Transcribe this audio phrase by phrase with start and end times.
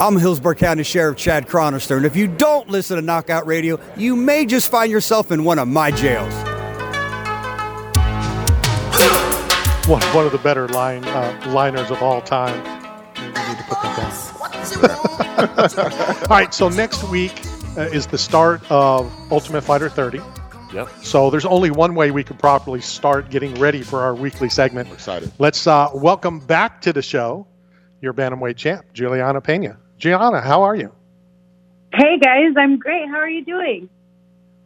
[0.00, 4.16] I'm Hillsborough County Sheriff Chad Chronister, and if you don't listen to Knockout Radio, you
[4.16, 6.32] may just find yourself in one of my jails.
[9.86, 12.56] One, one of the better line uh, liners of all time.
[13.14, 14.96] We need to put that
[15.58, 16.20] down.
[16.30, 17.38] all right, so next week
[17.76, 20.22] uh, is the start of Ultimate Fighter 30.
[20.72, 20.88] Yep.
[21.02, 24.88] So there's only one way we can properly start getting ready for our weekly segment.
[24.88, 25.30] I'm excited.
[25.38, 27.46] Let's uh, welcome back to the show
[28.00, 29.76] your bantamweight champ, Juliana Pena.
[30.00, 30.90] Gianna, how are you?
[31.92, 33.06] Hey guys, I'm great.
[33.08, 33.90] How are you doing?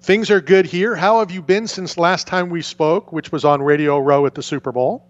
[0.01, 0.95] Things are good here.
[0.95, 4.37] How have you been since last time we spoke, which was on Radio Row at
[4.37, 5.05] the Super Bowl?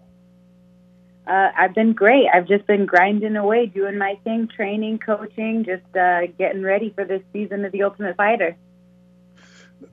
[1.27, 2.25] Uh, I've been great.
[2.33, 7.05] I've just been grinding away, doing my thing, training, coaching, just uh, getting ready for
[7.05, 8.55] this season of The Ultimate Fighter.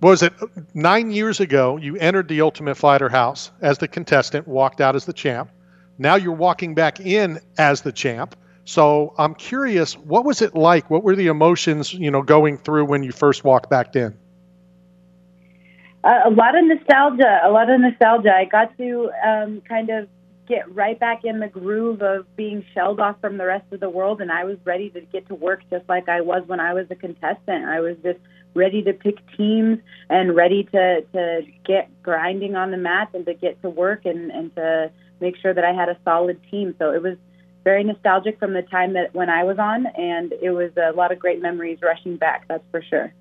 [0.01, 0.33] What was it
[0.73, 1.77] nine years ago?
[1.77, 5.51] You entered the Ultimate Fighter house as the contestant, walked out as the champ.
[5.99, 8.35] Now you're walking back in as the champ.
[8.65, 10.89] So I'm curious, what was it like?
[10.89, 14.17] What were the emotions, you know, going through when you first walked back in?
[16.05, 17.41] Uh, a lot of nostalgia.
[17.45, 18.33] A lot of nostalgia.
[18.35, 20.09] I got to um, kind of
[20.49, 23.89] get right back in the groove of being shelled off from the rest of the
[23.89, 26.75] world, and I was ready to get to work just like I was when I
[26.75, 27.65] was a contestant.
[27.65, 28.19] I was just
[28.55, 29.79] ready to pick teams
[30.11, 34.31] and ready to to get grinding on the mat and to get to work and
[34.31, 36.75] and to make sure that I had a solid team.
[36.79, 37.17] So it was
[37.65, 41.13] very nostalgic from the time that when I was on, and it was a lot
[41.13, 42.47] of great memories rushing back.
[42.49, 43.13] That's for sure.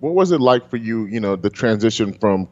[0.00, 1.06] What was it like for you?
[1.06, 2.48] You know, the transition from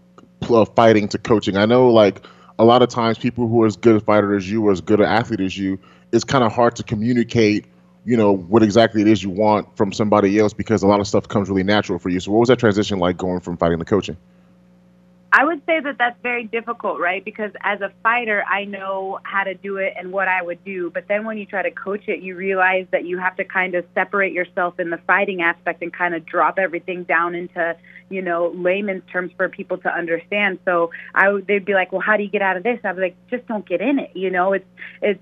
[0.49, 1.57] uh, fighting to coaching.
[1.57, 2.27] I know, like
[2.59, 4.81] a lot of times, people who are as good a fighter as you, or as
[4.81, 5.79] good an athlete as you,
[6.13, 7.67] it's kind of hard to communicate.
[8.05, 11.09] You know what exactly it is you want from somebody else because a lot of
[11.09, 12.21] stuff comes really natural for you.
[12.21, 14.17] So, what was that transition like going from fighting to coaching?
[15.33, 17.25] I would say that that's very difficult, right?
[17.25, 20.91] Because as a fighter, I know how to do it and what I would do.
[20.91, 23.75] But then when you try to coach it, you realize that you have to kind
[23.75, 27.77] of separate yourself in the fighting aspect and kind of drop everything down into,
[28.09, 30.61] you know, layman's terms for people to understand.
[30.65, 32.79] So I would, they'd be like, well, how do you get out of this?
[32.85, 34.13] I was like, just don't get in it.
[34.15, 34.69] You know, it's,
[35.03, 35.21] it's,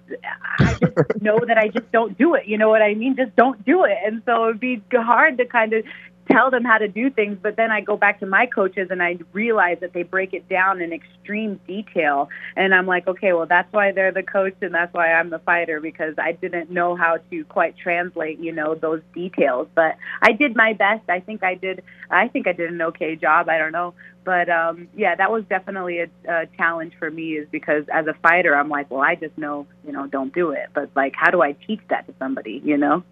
[0.58, 0.92] I just
[1.22, 2.46] know that I just don't do it.
[2.46, 3.16] You know what I mean?
[3.16, 3.96] Just don't do it.
[4.04, 5.84] And so it'd be hard to kind of
[6.30, 9.02] tell them how to do things, but then I go back to my coaches and
[9.02, 12.28] I realize that they break it down in extreme detail.
[12.56, 15.38] And I'm like, okay, well, that's why they're the coach and that's why I'm the
[15.40, 19.68] fighter because I didn't know how to quite translate, you know, those details.
[19.74, 21.08] But I did my best.
[21.08, 21.82] I think I did.
[22.10, 23.48] I think I did an okay job.
[23.48, 23.94] I don't know.
[24.24, 28.14] But um, yeah, that was definitely a, a challenge for me is because as a
[28.14, 30.70] fighter, I'm like, well, I just know, you know, don't do it.
[30.72, 33.04] But like, how do I teach that to somebody, you know?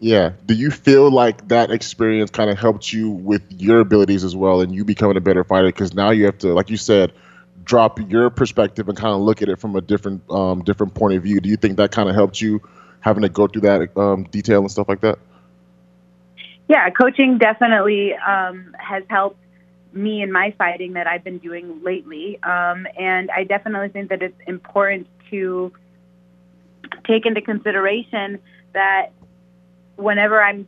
[0.00, 0.32] Yeah.
[0.46, 4.60] Do you feel like that experience kind of helped you with your abilities as well
[4.60, 5.68] and you becoming a better fighter?
[5.68, 7.12] Because now you have to, like you said,
[7.64, 11.14] drop your perspective and kind of look at it from a different um, different point
[11.14, 11.40] of view.
[11.40, 12.60] Do you think that kind of helped you
[13.00, 15.18] having to go through that um, detail and stuff like that?
[16.68, 19.40] Yeah, coaching definitely um, has helped
[19.92, 22.40] me in my fighting that I've been doing lately.
[22.42, 25.72] Um, and I definitely think that it's important to
[27.06, 28.38] take into consideration
[28.74, 29.12] that
[29.98, 30.66] whenever I'm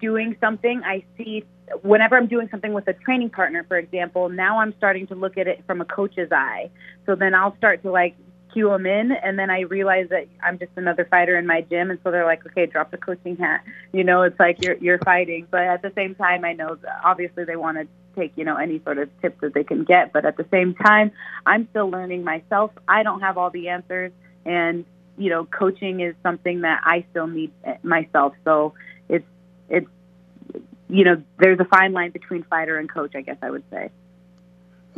[0.00, 1.44] doing something, I see
[1.82, 5.38] whenever I'm doing something with a training partner, for example, now I'm starting to look
[5.38, 6.70] at it from a coach's eye.
[7.06, 8.14] So then I'll start to like
[8.52, 11.90] cue them in, and then I realize that I'm just another fighter in my gym,
[11.90, 13.64] and so they're like, okay, drop the coaching hat.
[13.92, 17.44] You know, it's like you're you're fighting, but at the same time, I know obviously
[17.44, 20.26] they want to take you know any sort of tip that they can get, but
[20.26, 21.12] at the same time,
[21.46, 22.72] I'm still learning myself.
[22.88, 24.12] I don't have all the answers,
[24.44, 24.84] and
[25.16, 27.52] you know, coaching is something that I still need
[27.82, 28.34] myself.
[28.44, 28.74] So
[29.08, 29.26] it's
[29.68, 29.88] it's
[30.88, 33.90] you know, there's a fine line between fighter and coach, I guess I would say.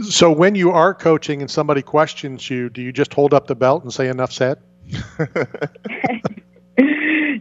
[0.03, 3.55] So when you are coaching and somebody questions you, do you just hold up the
[3.55, 4.59] belt and say enough said?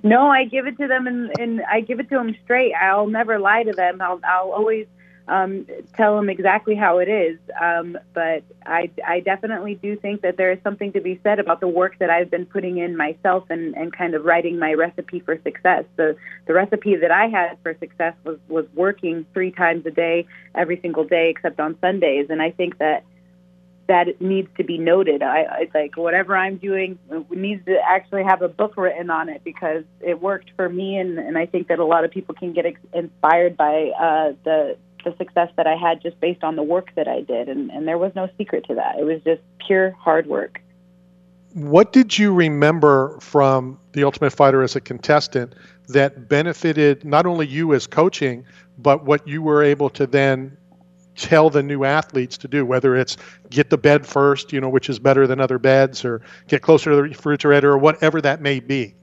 [0.04, 2.74] no, I give it to them and, and I give it to them straight.
[2.74, 4.00] I'll never lie to them.
[4.02, 4.86] I'll I'll always
[5.28, 7.40] um, tell them exactly how it is.
[7.60, 11.60] Um, but I, I definitely do think that there is something to be said about
[11.62, 15.20] the work that I've been putting in myself and, and kind of writing my recipe
[15.22, 15.86] for success.
[15.96, 20.28] The, the recipe that I had for success was, was working three times a day,
[20.56, 22.28] every single day except on Sundays.
[22.30, 23.06] And I think that
[23.88, 25.22] that needs to be noted.
[25.22, 26.98] I, I like whatever I'm doing
[27.30, 31.20] needs to actually have a book written on it because it worked for me, and,
[31.20, 34.78] and I think that a lot of people can get ex- inspired by uh, the
[35.04, 37.50] the success that I had just based on the work that I did.
[37.50, 39.00] And, and there was no secret to that.
[39.00, 40.62] It was just pure hard work.
[41.54, 45.54] What did you remember from The Ultimate Fighter as a contestant
[45.90, 48.46] that benefited not only you as coaching,
[48.80, 50.58] but what you were able to then
[51.16, 53.18] tell the new athletes to do, whether it's
[53.52, 56.90] get the bed first, you know, which is better than other beds, or get closer
[56.90, 58.96] to the refrigerator, or whatever that may be?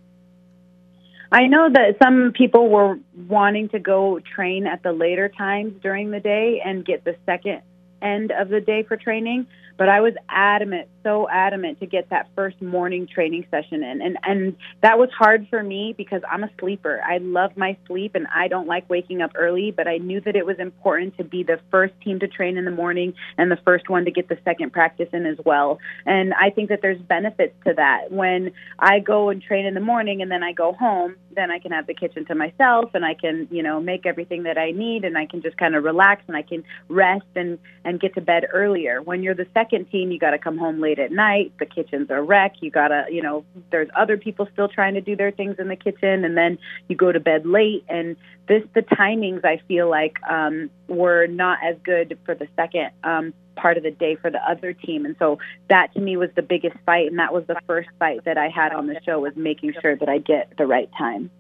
[1.33, 2.99] I know that some people were
[3.29, 7.63] wanting to go train at the later times during the day and get the second
[8.03, 9.47] end of the day for training.
[9.81, 14.03] But I was adamant, so adamant to get that first morning training session in.
[14.03, 17.01] And and that was hard for me because I'm a sleeper.
[17.03, 20.37] I love my sleep and I don't like waking up early, but I knew that
[20.37, 23.57] it was important to be the first team to train in the morning and the
[23.65, 25.79] first one to get the second practice in as well.
[26.05, 28.13] And I think that there's benefits to that.
[28.13, 31.59] When I go and train in the morning and then I go home, then I
[31.59, 34.71] can have the kitchen to myself and I can, you know, make everything that I
[34.73, 38.15] need and I can just kind of relax and I can rest and and get
[38.15, 39.01] to bed earlier.
[39.03, 41.53] When you're the second team, you got to come home late at night.
[41.59, 42.55] The kitchen's a wreck.
[42.61, 45.69] You got to, you know, there's other people still trying to do their things in
[45.69, 48.17] the kitchen and then you go to bed late and
[48.51, 53.33] this the timings I feel like um were not as good for the second um
[53.55, 55.05] part of the day for the other team.
[55.05, 55.39] And so
[55.69, 57.07] that to me was the biggest fight.
[57.09, 59.97] And that was the first fight that I had on the show was making sure
[59.97, 61.31] that I get the right time.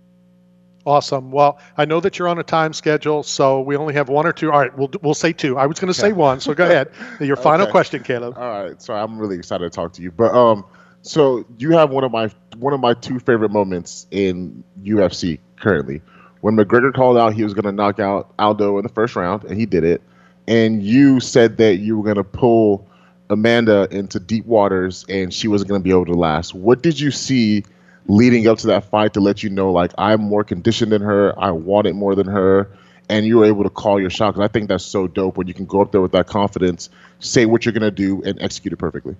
[0.86, 1.30] Awesome.
[1.30, 4.32] Well, I know that you're on a time schedule, so we only have one or
[4.32, 4.50] two.
[4.52, 5.58] All right, we'll we'll say two.
[5.58, 6.90] I was going to say one, so go ahead.
[7.20, 7.70] Your final Okay.
[7.70, 8.38] question, Caleb.
[8.38, 10.10] All right, so I'm really excited to talk to you.
[10.10, 10.64] But um,
[11.02, 16.00] so you have one of my one of my two favorite moments in UFC currently,
[16.40, 19.44] when McGregor called out he was going to knock out Aldo in the first round,
[19.44, 20.02] and he did it.
[20.48, 22.86] And you said that you were going to pull
[23.28, 26.54] Amanda into deep waters, and she wasn't going to be able to last.
[26.54, 27.64] What did you see
[28.06, 31.38] leading up to that fight to let you know, like I'm more conditioned than her,
[31.38, 32.68] I want it more than her,
[33.08, 34.34] and you were able to call your shot?
[34.34, 36.88] 'Cause I think that's so dope when you can go up there with that confidence,
[37.20, 39.14] say what you're going to do, and execute it perfectly.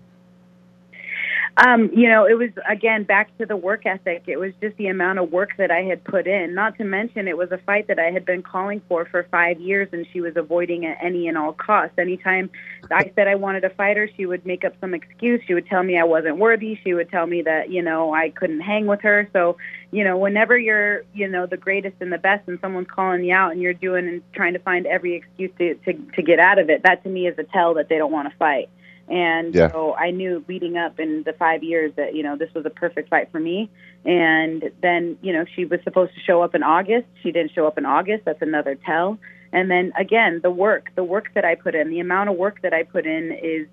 [1.56, 4.24] Um, you know, it was again back to the work ethic.
[4.26, 6.54] It was just the amount of work that I had put in.
[6.54, 9.60] Not to mention, it was a fight that I had been calling for for five
[9.60, 11.98] years, and she was avoiding at any and all costs.
[11.98, 12.50] Anytime
[12.90, 15.42] I said I wanted a fighter, she would make up some excuse.
[15.46, 16.78] She would tell me I wasn't worthy.
[16.84, 19.28] She would tell me that you know I couldn't hang with her.
[19.32, 19.56] So,
[19.90, 23.34] you know, whenever you're you know the greatest and the best, and someone's calling you
[23.34, 26.58] out, and you're doing and trying to find every excuse to to, to get out
[26.58, 28.70] of it, that to me is a tell that they don't want to fight.
[29.10, 29.70] And Yeah.
[29.72, 32.70] so I knew leading up in the five years that, you know, this was a
[32.70, 33.68] perfect fight for me.
[34.04, 37.08] And then, you know, she was supposed to show up in August.
[37.22, 38.24] She didn't show up in August.
[38.24, 39.18] That's another tell.
[39.52, 42.62] And then again, the work, the work that I put in, the amount of work
[42.62, 43.66] that I put in is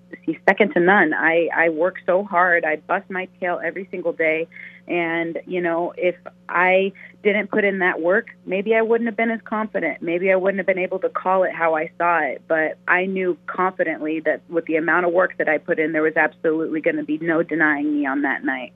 [0.48, 1.14] second to none.
[1.14, 2.64] I, I work so hard.
[2.64, 4.48] I bust my tail every single day.
[4.88, 6.16] And, you know, if
[6.48, 6.92] I
[7.22, 10.02] didn't put in that work, maybe I wouldn't have been as confident.
[10.02, 12.42] Maybe I wouldn't have been able to call it how I saw it.
[12.48, 16.02] But I knew confidently that with the amount of work that I put in, there
[16.02, 18.72] was absolutely going to be no denying me on that night.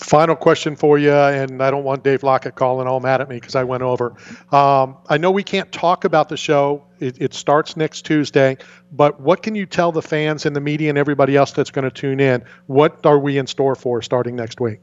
[0.00, 3.36] Final question for you, and I don't want Dave Lockett calling all mad at me
[3.36, 4.14] because I went over.
[4.52, 6.84] Um, I know we can't talk about the show.
[6.98, 8.58] It, it starts next Tuesday,
[8.92, 11.84] but what can you tell the fans and the media and everybody else that's going
[11.84, 12.44] to tune in?
[12.66, 14.80] What are we in store for starting next week?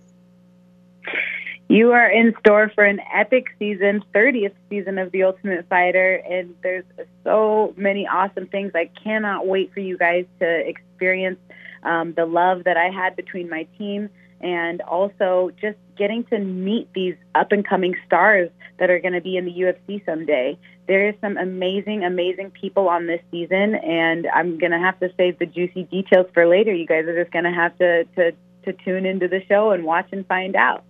[1.69, 6.55] You are in store for an epic season, 30th season of The Ultimate Fighter, and
[6.63, 6.85] there's
[7.23, 8.71] so many awesome things.
[8.73, 11.39] I cannot wait for you guys to experience
[11.83, 14.09] um, the love that I had between my team
[14.43, 19.21] and also just getting to meet these up and coming stars that are going to
[19.21, 20.57] be in the UFC someday.
[20.87, 25.09] There is some amazing, amazing people on this season, and I'm going to have to
[25.15, 26.73] save the juicy details for later.
[26.73, 28.31] You guys are just going to have to, to,
[28.65, 30.83] to tune into the show and watch and find out.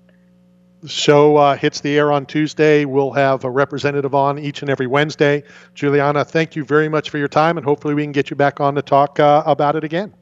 [0.82, 2.84] The show uh, hits the air on Tuesday.
[2.86, 5.44] We'll have a representative on each and every Wednesday.
[5.76, 8.60] Juliana, thank you very much for your time, and hopefully we can get you back
[8.60, 10.14] on to talk uh, about it again.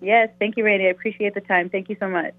[0.00, 0.86] Yes, thank you, Randy.
[0.86, 1.70] I appreciate the time.
[1.70, 2.34] Thank you so much.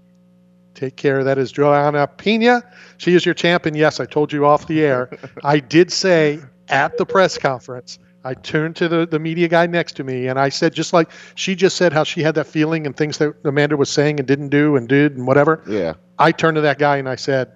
[0.74, 1.24] Take care.
[1.24, 2.62] That is Juliana Pena.
[2.98, 3.74] She is your champion.
[3.74, 5.10] Yes, I told you off the air.
[5.44, 9.92] I did say at the press conference, I turned to the, the media guy next
[9.94, 12.86] to me and I said, just like she just said how she had that feeling
[12.86, 15.62] and things that Amanda was saying and didn't do and did and whatever.
[15.66, 17.52] Yeah, I turned to that guy and I said,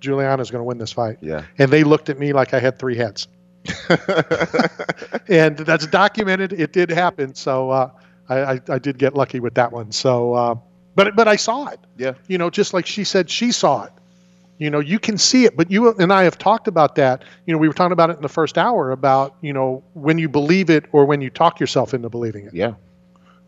[0.00, 1.18] Juliana's going to win this fight.
[1.20, 1.44] yeah.
[1.58, 3.28] And they looked at me like I had three heads.
[5.28, 6.52] and that's documented.
[6.52, 7.34] It did happen.
[7.34, 7.90] So uh,
[8.28, 9.92] I, I, I did get lucky with that one.
[9.92, 10.54] So, uh,
[10.94, 11.80] but but I saw it.
[11.96, 12.14] Yeah.
[12.28, 13.92] You know, just like she said, she saw it.
[14.58, 17.24] You know, you can see it, but you and I have talked about that.
[17.44, 20.16] You know, we were talking about it in the first hour about you know when
[20.18, 22.54] you believe it or when you talk yourself into believing it.
[22.54, 22.74] Yeah.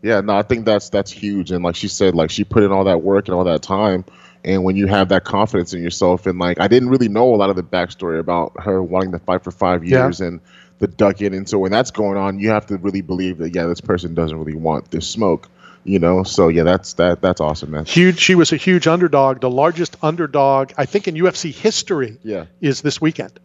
[0.01, 1.51] Yeah, no, I think that's that's huge.
[1.51, 4.05] And like she said, like she put in all that work and all that time.
[4.45, 7.35] And when you have that confidence in yourself, and like I didn't really know a
[7.35, 10.05] lot of the backstory about her wanting to fight for five Yeah.
[10.05, 10.39] years and
[10.79, 11.33] the duck in.
[11.33, 14.13] And so when that's going on, you have to really believe that yeah, this person
[14.15, 15.49] doesn't really want this smoke,
[15.83, 16.23] you know.
[16.23, 17.85] So yeah, that's that that's awesome, man.
[17.85, 18.19] Huge.
[18.19, 22.17] She was a huge underdog, the largest underdog I think in UFC history.
[22.23, 23.39] Yeah, is this weekend.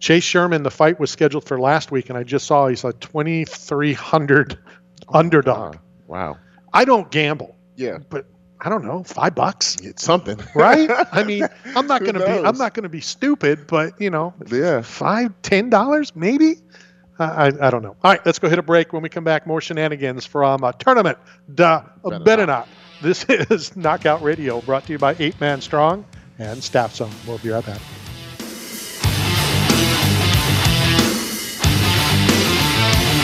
[0.00, 2.92] Chase Sherman, the fight was scheduled for last week, and I just saw he's a
[2.94, 4.58] 2,300
[5.12, 5.76] underdog.
[5.76, 6.38] Ah, wow.
[6.72, 8.24] I don't gamble, Yeah, but
[8.62, 10.90] I don't know, five bucks, It's something, right?
[11.12, 14.10] I mean, I'm not going to be, I'm not going to be stupid, but you
[14.10, 14.82] know, yeah.
[14.82, 16.56] five, ten dollars, maybe.
[17.18, 17.96] I, I, I don't know.
[18.02, 18.92] All right, let's go hit a break.
[18.92, 22.66] When we come back, more shenanigans from uh, Tournament Better Benenot.
[23.02, 26.04] This is Knockout Radio, brought to you by Eight Man Strong
[26.38, 27.10] and Staff Zone.
[27.26, 27.80] We'll be right back.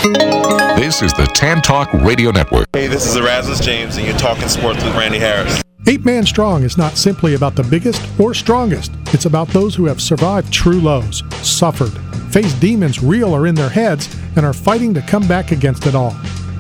[0.07, 2.69] This is the Tan Talk Radio Network.
[2.73, 5.61] Hey, this is Erasmus James, and you're talking sports with Randy Harris.
[5.89, 8.93] Eight Man Strong is not simply about the biggest or strongest.
[9.13, 11.91] It's about those who have survived true lows, suffered,
[12.31, 15.97] faced demons real or in their heads, and are fighting to come back against it
[15.97, 16.15] all.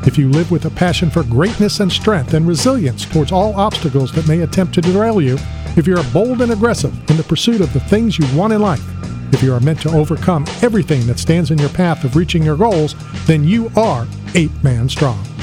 [0.05, 4.11] If you live with a passion for greatness and strength and resilience towards all obstacles
[4.13, 5.39] that may attempt to derail you,
[5.77, 8.61] if you are bold and aggressive in the pursuit of the things you want in
[8.61, 8.83] life,
[9.33, 12.57] if you are meant to overcome everything that stands in your path of reaching your
[12.57, 12.95] goals,
[13.27, 15.36] then you are Eight Man Strong.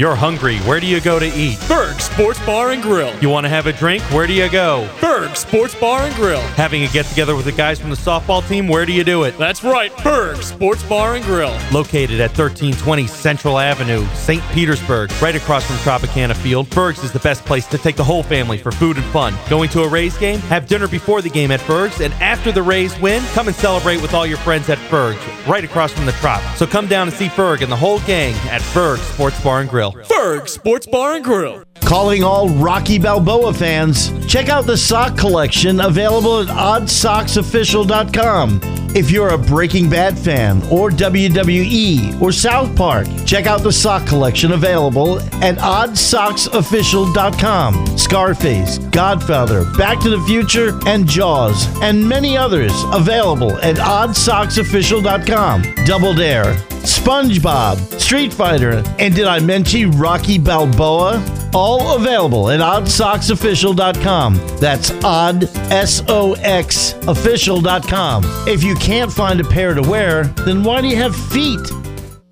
[0.00, 0.58] You're hungry.
[0.58, 1.58] Where do you go to eat?
[1.58, 3.12] Ferg Sports Bar and Grill.
[3.20, 4.00] You want to have a drink?
[4.12, 4.88] Where do you go?
[4.98, 6.40] Ferg Sports Bar and Grill.
[6.54, 8.68] Having a get together with the guys from the softball team?
[8.68, 9.36] Where do you do it?
[9.36, 11.50] That's right, Ferg Sports Bar and Grill.
[11.72, 14.40] Located at 1320 Central Avenue, St.
[14.52, 18.22] Petersburg, right across from Tropicana Field, Ferg's is the best place to take the whole
[18.22, 19.34] family for food and fun.
[19.50, 20.38] Going to a Rays game?
[20.42, 24.00] Have dinner before the game at Ferg's, and after the Rays win, come and celebrate
[24.00, 26.40] with all your friends at Ferg's, right across from the Trop.
[26.56, 29.68] So come down and see Ferg and the whole gang at Ferg Sports Bar and
[29.68, 29.87] Grill.
[29.92, 31.64] Ferg Sports Bar and Grill.
[31.84, 38.60] Calling all Rocky Balboa fans, check out the sock collection available at oddsocksofficial.com.
[38.94, 44.06] If you're a Breaking Bad fan or WWE or South Park, check out the sock
[44.06, 47.98] collection available at oddsocksofficial.com.
[47.98, 55.62] Scarface, Godfather, Back to the Future, and Jaws, and many others available at oddsocksofficial.com.
[55.84, 56.54] Double Dare,
[56.84, 61.22] SpongeBob, Street Fighter, and did I mention Rocky Balboa?
[61.54, 64.36] All available at oddsocksofficial.com.
[64.58, 68.22] That's odd, S-O-X, official.com.
[68.46, 71.60] If you can't find a pair to wear, then why do you have feet?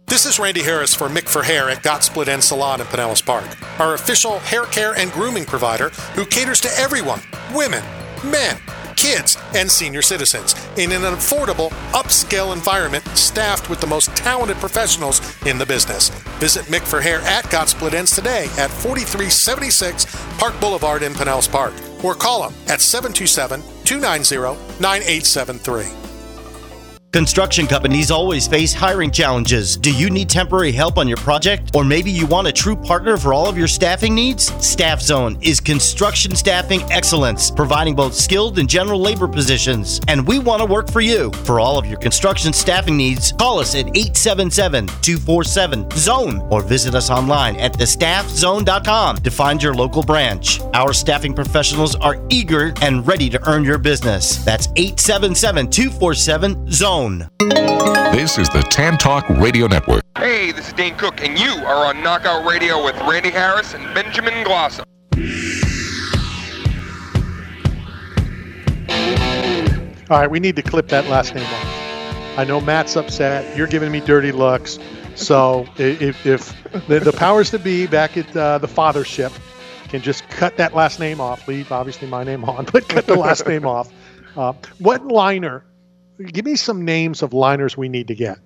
[0.06, 3.24] This is Randy Harris for Mick for Hair at Got Split End Salon in Pinellas
[3.24, 3.44] Park,
[3.78, 7.20] our official hair care and grooming provider who caters to everyone
[7.52, 7.84] women,
[8.24, 8.58] men,
[8.96, 15.20] kids, and senior citizens in an affordable, upscale environment staffed with the most talented professionals
[15.46, 16.08] in the business.
[16.38, 20.06] Visit Mick for Hair at Got Split Ends today at 4376
[20.38, 26.05] Park Boulevard in Pinellas Park or call them at 727 290 9873.
[27.16, 29.78] Construction companies always face hiring challenges.
[29.78, 31.74] Do you need temporary help on your project?
[31.74, 34.52] Or maybe you want a true partner for all of your staffing needs?
[34.62, 39.98] Staff Zone is construction staffing excellence, providing both skilled and general labor positions.
[40.08, 41.32] And we want to work for you.
[41.46, 46.94] For all of your construction staffing needs, call us at 877 247 ZONE or visit
[46.94, 50.60] us online at thestaffzone.com to find your local branch.
[50.74, 54.44] Our staffing professionals are eager and ready to earn your business.
[54.44, 57.05] That's 877 247 ZONE.
[57.06, 60.02] This is the Tan Talk Radio Network.
[60.18, 63.94] Hey, this is Dane Cook, and you are on Knockout Radio with Randy Harris and
[63.94, 64.82] Benjamin Glosser.
[70.10, 72.38] All right, we need to clip that last name off.
[72.38, 73.56] I know Matt's upset.
[73.56, 74.80] You're giving me dirty looks.
[75.14, 79.32] So if, if the, the powers to be back at uh, the fathership
[79.90, 83.14] can just cut that last name off, leave obviously my name on, but cut the
[83.14, 83.92] last name off.
[84.36, 85.64] Uh, what liner?
[86.24, 88.38] Give me some names of liners we need to get.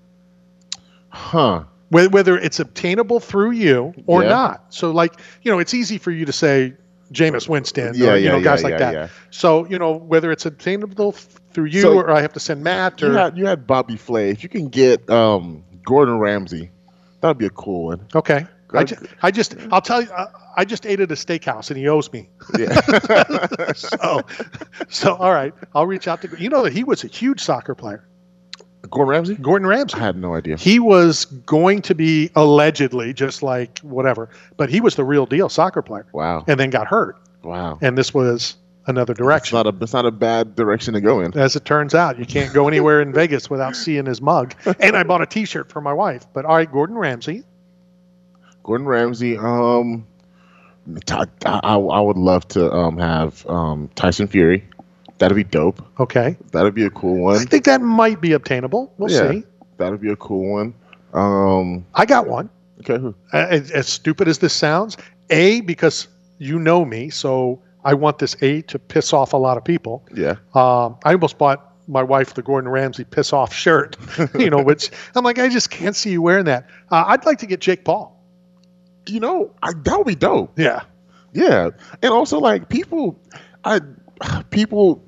[1.09, 1.65] Huh.
[1.91, 4.29] Whether, it's obtainable through you or Yeah.
[4.29, 4.67] not.
[4.75, 6.75] So, like, you know, it's easy for you to say
[7.13, 9.11] Jameis Winston Yeah, or, you yeah, know, yeah, guys like that.
[9.31, 13.03] So, you know, whether it's obtainable through you So- or I have to send Matt
[13.03, 13.09] or.
[13.09, 14.31] You had you had Bobby Flay.
[14.31, 16.71] If you can get um, Gordon Ramsay,
[17.21, 18.07] that would be a cool one.
[18.15, 18.47] Okay.
[18.73, 20.09] I, Uh, ju- I just, I'll tell you,
[20.57, 22.29] I just ate at a steakhouse and he owes me.
[22.59, 23.73] Yeah.
[23.75, 24.23] so,
[24.89, 25.55] so, all right.
[25.75, 28.05] I'll reach out to, you know, that he was a huge soccer player.
[28.91, 29.35] Gordon Ramsay?
[29.37, 29.97] Gordon Ramsay.
[29.97, 30.57] I had no idea.
[30.57, 35.49] He was going to be allegedly just like whatever, but he was the real deal
[35.49, 36.45] soccer player Wow.
[36.49, 37.17] and then got hurt.
[37.45, 37.79] Wow.
[37.83, 39.57] And this was another It's direction.
[39.57, 41.37] not a it's not a bad direction to go in.
[41.39, 44.55] As it turns out, you can't go anywhere in Vegas without seeing his mug.
[44.81, 46.27] And I bought a T-shirt for my wife.
[46.33, 47.45] But all right, Gordon Ramsay.
[48.63, 49.37] Gordon Ramsay.
[49.39, 50.07] Um,
[51.11, 54.65] I, I, I would love to um have um Tyson Fury.
[55.19, 55.83] That'd be dope.
[56.01, 57.37] Okay, That'd be a cool one.
[57.37, 58.93] I think that might be obtainable.
[58.97, 59.31] We'll Yeah.
[59.33, 59.45] see.
[59.77, 60.75] That'd be a cool one.
[61.13, 62.49] Um, I got one.
[62.81, 62.99] okay.
[62.99, 63.15] Who?
[63.33, 64.97] As, as stupid as this sounds,
[65.29, 69.57] a because you know me, so I want this a to piss off a lot
[69.59, 70.07] of people.
[70.15, 70.37] Yeah.
[70.55, 73.97] Um, I almost bought my wife the Gordon Ramsay piss off shirt,
[74.39, 76.67] you know, which I'm like, I just can't see you wearing that.
[76.91, 78.20] Uh, I'd like to get Jake Paul.
[79.07, 80.59] You know, I, that would be dope.
[80.59, 80.83] Yeah,
[81.33, 81.71] Yeah,
[82.03, 83.19] and also like people,
[83.65, 83.81] I
[84.51, 85.03] people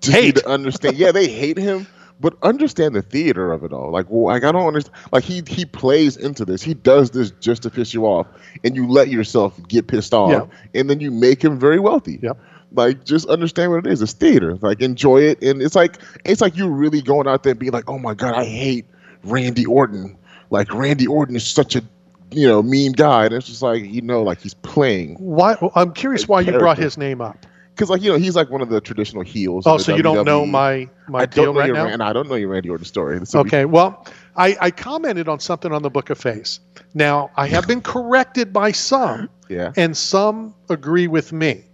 [0.00, 0.96] just need to understand.
[0.96, 1.86] Yeah, they hate him,
[2.20, 3.90] but understand the theater of it all.
[3.90, 4.96] Like, well, like I don't understand.
[5.12, 6.62] Like he he plays into this.
[6.62, 8.26] He does this just to piss you off,
[8.64, 10.80] and you let yourself get pissed off, Yeah.
[10.80, 12.18] and then you make him very wealthy.
[12.22, 12.38] Yep.
[12.72, 14.02] Like, just understand what it is.
[14.02, 14.56] It's theater.
[14.60, 17.72] Like, enjoy it, and it's like it's like you really going out there and being
[17.72, 18.84] like, oh my god, I hate
[19.24, 20.16] Randy Orton.
[20.50, 21.82] Like Randy Orton is such a
[22.30, 25.56] you know mean guy, and it's just like you know, like he's playing Why?
[25.74, 27.46] I'm curious why you brought his name up.
[27.74, 29.64] because like you know he's like one of the traditional heels.
[29.66, 31.84] Oh, so you don't know my my I deal don't know right your now?
[31.86, 33.24] Ran- I don't know your Randy Orton story.
[33.26, 34.06] So we- Okay, well,
[34.36, 36.60] I, I commented on something on the Book of Face.
[36.94, 39.72] Now, I have been corrected by some, yeah.
[39.76, 41.64] and some agree with me.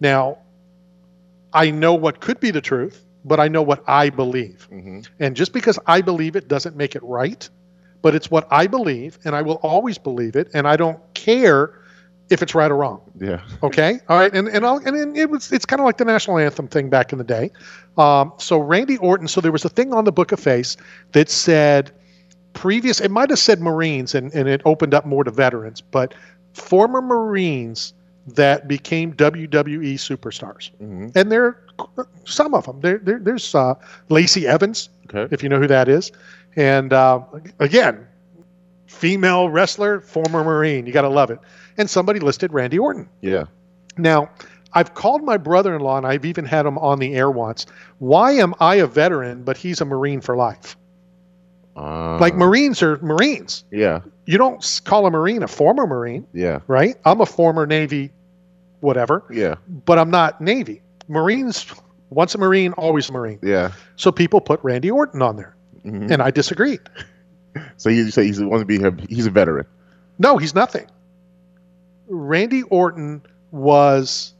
[0.00, 0.38] Now,
[1.52, 4.68] I know what could be the truth, but I know what I believe.
[4.70, 5.00] Mm-hmm.
[5.18, 7.48] And just because I believe it doesn't make it right,
[8.02, 11.74] but it's what I believe, and I will always believe it, and I don't care
[12.30, 13.00] if it's right or wrong.
[13.18, 13.40] Yeah.
[13.62, 13.98] Okay.
[14.08, 14.32] All right.
[14.32, 17.12] And and I'll, and it was it's kind of like the national anthem thing back
[17.12, 17.50] in the day.
[17.98, 19.28] Um, so Randy Orton.
[19.28, 20.76] So there was a thing on the Book of Face
[21.12, 21.90] that said
[22.52, 23.00] previous.
[23.00, 26.14] It might have said Marines, and and it opened up more to veterans, but
[26.54, 27.92] former Marines
[28.26, 30.70] that became WWE superstars.
[30.82, 31.08] Mm-hmm.
[31.14, 32.80] And there, are some of them.
[32.80, 33.74] There, there there's uh,
[34.08, 35.32] Lacey Evans, Okay.
[35.34, 36.12] if you know who that is,
[36.56, 37.20] and uh,
[37.58, 38.06] again,
[38.86, 40.86] female wrestler, former Marine.
[40.86, 41.38] You got to love it.
[41.78, 43.08] And somebody listed Randy Orton.
[43.20, 43.44] Yeah.
[43.96, 44.30] Now,
[44.72, 47.66] I've called my brother-in-law, and I've even had him on the air once.
[47.98, 50.76] Why am I a veteran, but he's a Marine for life?
[51.80, 53.64] Uh, like Marines are Marines.
[53.70, 54.00] Yeah.
[54.26, 56.60] You don't call a Marine a former Marine, Yeah.
[56.66, 56.96] right?
[57.04, 58.10] I'm a former Navy,
[58.80, 59.54] whatever, Yeah.
[59.86, 60.82] but I'm not Navy.
[61.08, 61.66] Marines,
[62.10, 63.38] once a Marine, always a Marine.
[63.42, 63.72] Yeah.
[63.96, 66.10] So people put Randy Orton on there, Mhm.
[66.10, 66.80] and I disagreed.
[67.78, 69.66] So you say he's want to be a, he's a veteran.
[70.20, 70.86] No, he's nothing.
[72.08, 74.34] Randy Orton was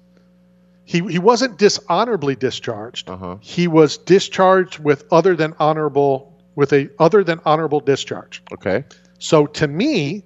[0.84, 3.10] he he wasn't dishonorably discharged.
[3.10, 3.36] Uh-huh.
[3.40, 8.42] He was discharged with other than honorable with a other than honorable discharge.
[8.52, 8.84] Okay.
[9.18, 10.24] So to me,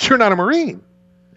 [0.00, 0.82] you're not a Marine.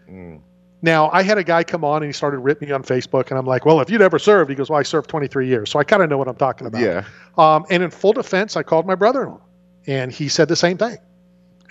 [0.09, 0.41] Mm.
[0.81, 3.37] Now I had a guy come on and he started ripping me on Facebook, and
[3.37, 5.77] I'm like, "Well, if you'd ever served," he goes, "Well, I served 23 years, so
[5.79, 7.03] I kind of know what I'm talking about." Yeah.
[7.37, 9.41] Um, and in full defense, I called my brother-in-law,
[9.87, 10.97] and he said the same thing.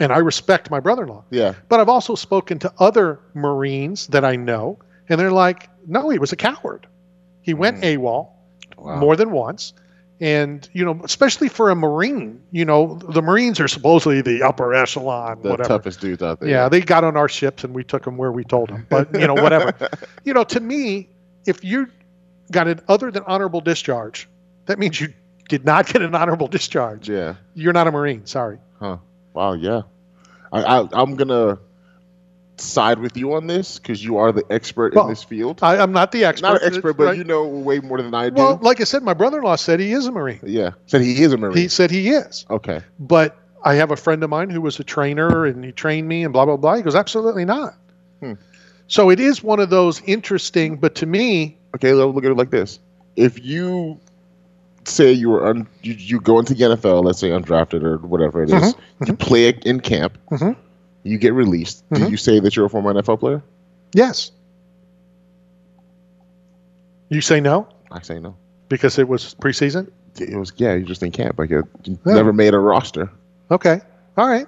[0.00, 1.24] And I respect my brother-in-law.
[1.30, 1.54] Yeah.
[1.68, 6.18] But I've also spoken to other Marines that I know, and they're like, no, he
[6.18, 6.86] was a coward.
[7.42, 8.28] He went AWOL
[8.76, 8.84] Mm.
[8.84, 8.96] Wow.
[9.00, 9.72] more than once.
[10.20, 14.74] And, you know, especially for a Marine, you know, the Marines are supposedly the upper
[14.74, 15.68] echelon, The whatever.
[15.68, 16.48] toughest dudes out there.
[16.48, 18.84] Yeah, they got on our ships and we took them where we told them.
[18.90, 19.72] But, you know, whatever.
[20.24, 21.08] you know, to me,
[21.46, 21.88] if you
[22.50, 24.28] got an other than honorable discharge,
[24.66, 25.12] that means you
[25.48, 27.08] did not get an honorable discharge.
[27.08, 27.34] Yeah.
[27.54, 28.26] You're not a Marine.
[28.26, 28.58] Sorry.
[28.80, 28.98] Huh.
[29.34, 29.52] Wow.
[29.52, 29.82] Yeah.
[30.52, 31.58] I, I I'm gonna
[32.60, 35.60] side with you on this because you are the expert Well, in this field.
[35.62, 36.46] I, I'm not the expert.
[36.46, 37.16] Not an expert, but right?
[37.16, 38.34] you know way more than I do.
[38.36, 40.40] Well, like I said, my brother-in-law said he is a Marine.
[40.42, 40.70] yeah.
[40.86, 41.56] Said he is a marine.
[41.56, 42.44] He said he is.
[42.50, 42.82] okay.
[42.98, 46.24] But I have a friend of mine who was a trainer and he trained me
[46.24, 46.76] and blah blah blah.
[46.76, 47.74] He goes, absolutely not.
[48.20, 48.34] Hmm.
[48.86, 51.92] So it is one of those interesting, but to me, Okay.
[51.92, 52.78] Let's look at it like this:
[53.16, 54.00] If you
[54.84, 58.42] say you were un, you, you go into the NFL, let's say undrafted or whatever
[58.42, 59.04] it is, Mm-hmm.
[59.06, 60.56] you play in camp, Mhm.
[61.08, 61.84] You get released.
[61.92, 62.10] Do Mhm.
[62.10, 63.42] you say that you're a former NFL player?
[63.94, 64.30] yes.
[67.10, 68.36] You say no I say no.
[68.68, 69.90] because it was preseason.
[70.20, 71.38] It was yeah, you're just in camp.
[71.38, 72.14] Like you you Yeah.
[72.14, 73.10] never made a roster.
[73.50, 73.80] Okay,
[74.18, 74.46] all right.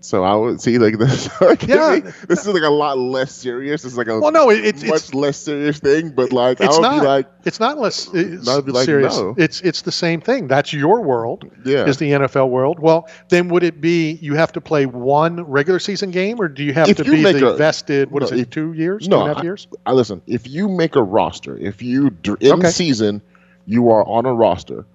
[0.00, 1.28] So I would see like this.
[1.42, 2.12] okay, Yeah.
[2.28, 3.84] this is like a lot less serious.
[3.84, 6.10] It's like a Well, no, it, it's much it's less serious thing.
[6.10, 8.70] But like I it's would not be like, it's not less it's I would be
[8.72, 9.16] like, serious.
[9.18, 9.34] no.
[9.36, 10.46] It's it's the same thing.
[10.46, 11.50] That's your world.
[11.64, 12.78] yeah, Is the NFL world?
[12.78, 16.62] Well, then would it be you have to play one regular season game, or do
[16.62, 18.12] you have If to you be the a- vested?
[18.12, 18.40] What is no, it?
[18.42, 19.08] if- two years?
[19.08, 19.66] no, two and a half years?
[19.84, 20.22] I listen.
[20.28, 22.70] If you make a roster, if you in Okay.
[22.70, 23.20] season
[23.66, 24.86] you are on a roster,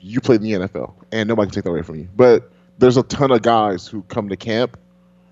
[0.00, 2.08] you play in the NFL, and nobody can take that away from you.
[2.16, 4.78] But there's a ton of guys who come to camp.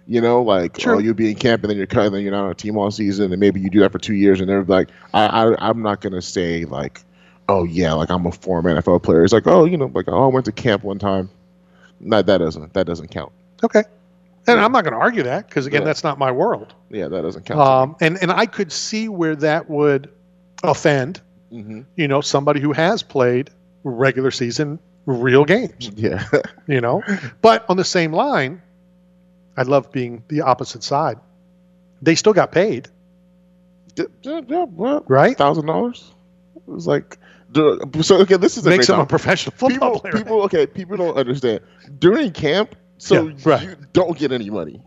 [0.08, 0.94] You know, like True.
[0.94, 2.54] oh, you'll be in camp and then you're cut, and then you're not on a
[2.54, 5.26] team all season, and maybe you do that for two years, and they're like, I,
[5.26, 7.00] I I'm not gonna say like,
[7.48, 9.24] oh yeah, like I'm a former NFL player.
[9.24, 11.28] It's like, oh, you know, like oh, I went to camp one time.
[11.98, 13.32] No, that doesn't that doesn't count.
[13.64, 13.82] Okay.
[14.48, 15.86] And I'm not going to argue that because again, Yeah.
[15.86, 16.72] that's not my world.
[16.88, 17.58] Yeah, that doesn't count.
[17.58, 20.08] Um, and and I could see where that would
[20.62, 23.50] offend, hmm you know, somebody who has played
[23.82, 26.24] regular season real games, Yeah,
[26.66, 27.02] you know.
[27.40, 28.60] but on the same line,
[29.56, 31.18] I love being the opposite side.
[32.02, 32.88] They still got paid,
[33.96, 34.66] yeah, yeah,
[35.08, 35.36] right?
[35.36, 36.12] thousand dollars.
[36.56, 37.18] It was like
[38.02, 38.18] so.
[38.20, 40.00] Okay, this is a Makes them a professional football people.
[40.00, 40.12] player.
[40.12, 40.42] People.
[40.42, 41.60] Okay, people don't understand
[41.98, 42.74] during camp.
[42.98, 43.62] So Yeah, right.
[43.62, 44.82] you don't get any money.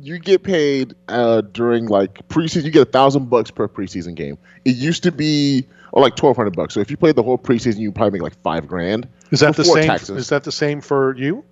[0.00, 2.64] you get paid uh, during like preseason.
[2.64, 4.38] You get a thousand bucks per preseason game.
[4.64, 6.74] It used to be or like twelve hundred bucks.
[6.74, 9.08] So if you played the whole preseason, you probably make like five grand.
[9.30, 9.86] Is that the same?
[9.86, 10.16] Taxes.
[10.16, 11.44] Is that the same for you?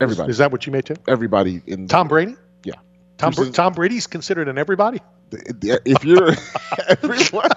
[0.00, 0.30] Everybody.
[0.30, 0.94] Is, is that what you made too?
[1.08, 2.36] Everybody in Tom Brady.
[2.64, 2.74] Yeah.
[3.16, 5.00] Tom, Br- Tom Brady's considered an everybody.
[5.30, 6.30] If you're
[6.88, 7.50] everyone,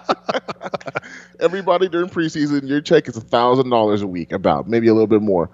[1.40, 5.08] everybody during preseason, your check is a thousand dollars a week, about maybe a little
[5.08, 5.50] bit more.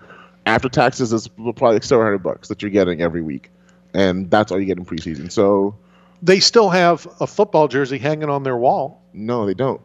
[0.45, 3.49] After taxes, it's probably like seven hundred bucks that you're getting every week,
[3.93, 5.31] and that's all you get in preseason.
[5.31, 5.75] So
[6.21, 9.81] They still have a football jersey hanging on their wall, no, they don't.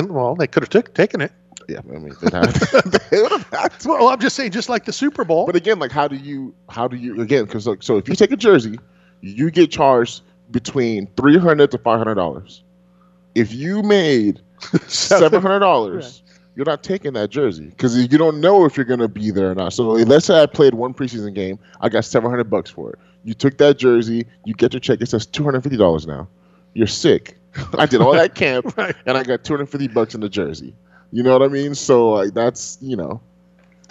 [0.00, 1.32] And well, they could have took, taken it.
[1.68, 3.72] Yeah, I mean, they'd have, they would have had.
[3.84, 5.46] Well, I'm just saying, just like the Super Bowl.
[5.46, 8.14] But again, like, how do you, how do you, again, because like, so if you
[8.14, 8.78] take a jersey,
[9.20, 12.62] you get charged between three hundred to five hundred dollars.
[13.34, 14.40] If you made
[14.88, 16.22] seven hundred dollars,
[16.56, 19.54] you're not taking that jersey because you don't know if you're gonna be there or
[19.54, 19.72] not.
[19.72, 22.98] So let's say I played one preseason game, I got seven hundred bucks for it.
[23.22, 25.00] You took that jersey, you get your check.
[25.00, 26.26] It says two hundred fifty dollars now.
[26.74, 27.36] You're sick.
[27.76, 30.74] I did all that camp, and I got two hundred fifty bucks in the jersey.
[31.12, 31.74] You know what I mean?
[31.74, 33.20] So like that's you know.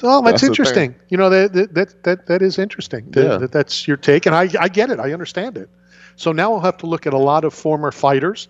[0.01, 0.95] Oh, that's, That's interesting.
[1.09, 3.09] You know that that that that, that is interesting.
[3.11, 3.37] That, Yeah.
[3.37, 4.99] that- that's your take, and I I get it.
[4.99, 5.69] I understand it.
[6.15, 8.47] So now we'll have to look at a lot of former fighters.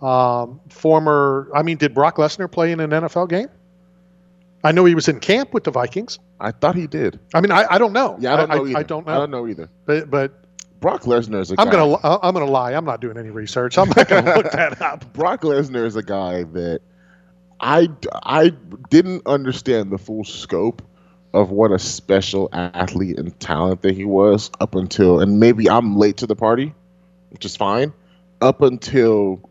[0.00, 3.48] Um, former, I mean, did Brock Lesnar play in an NFL game?
[4.64, 6.18] I know he was in camp with the Vikings.
[6.40, 7.18] I thought he did.
[7.34, 8.16] I mean, I, I don't know.
[8.20, 8.78] Yeah, I don't know I, either.
[8.78, 9.12] I don't know.
[9.12, 9.68] I don't know either.
[9.86, 10.41] But but
[10.82, 11.72] Brock Lesnar is a I'm guy.
[11.72, 12.72] gonna uh, I'm gonna lie.
[12.72, 13.78] I'm not doing any research.
[13.78, 15.10] I'm not gonna look that up.
[15.14, 16.80] Brock Lesnar is a guy that
[17.60, 17.88] I
[18.22, 18.50] I
[18.90, 20.82] didn't understand the full scope
[21.32, 25.96] of what a special athlete and talent that he was up until and maybe I'm
[25.96, 26.74] late to the party,
[27.30, 27.92] which is fine,
[28.42, 29.48] up until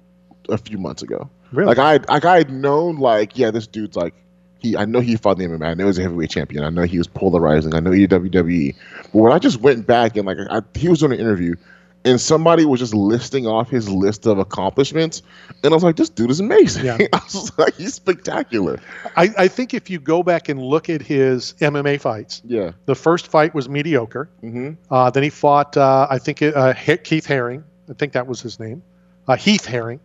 [0.50, 1.30] a few months ago.
[1.54, 1.67] Really?
[1.74, 4.13] Like I like I had known like yeah this dude's like
[4.62, 5.65] he I know he fought the MMA.
[5.65, 6.63] I know he was a heavyweight champion.
[6.63, 7.74] I know he was polarizing.
[7.76, 8.76] I know he did WWE.
[9.04, 11.56] But when I just went back and like I, he was doing an interview
[12.04, 15.21] and somebody was just listing off his list of accomplishments
[15.63, 16.86] and I was like this dude is amazing.
[16.86, 16.97] Yeah.
[17.13, 18.80] I was like he's spectacular.
[19.15, 22.71] I, I think if you go back and look at his MMA fights, Yeah.
[22.86, 24.30] the first fight was mediocre.
[24.43, 24.78] Mhm.
[24.89, 27.63] Uh, then he fought, uh, I think, uh, Keith Herring.
[27.89, 28.82] I think that was his name,
[29.28, 30.00] uh, Heath Herring.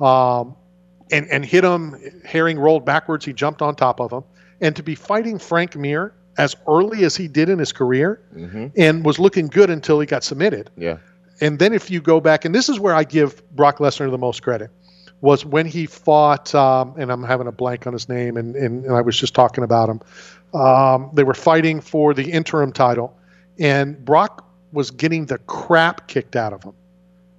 [0.00, 0.56] um,
[1.12, 1.94] and and hit him.
[2.24, 3.24] Herring rolled backwards.
[3.24, 4.24] He jumped on top of him,
[4.60, 8.72] and to be fighting Frank Mir as early as he did in his career, Mhm.
[8.76, 10.70] and was looking good until he got submitted.
[10.76, 10.96] Yeah.
[11.42, 14.16] And then if you go back, and this is where I give Brock Lesnar the
[14.18, 14.70] most credit,
[15.20, 18.84] was when he fought, um, and I'm having a blank on his name, and, and,
[18.86, 20.00] and I was just talking about him.
[20.58, 23.14] Um, they were fighting for the interim title,
[23.58, 26.72] and Brock was getting the crap kicked out of him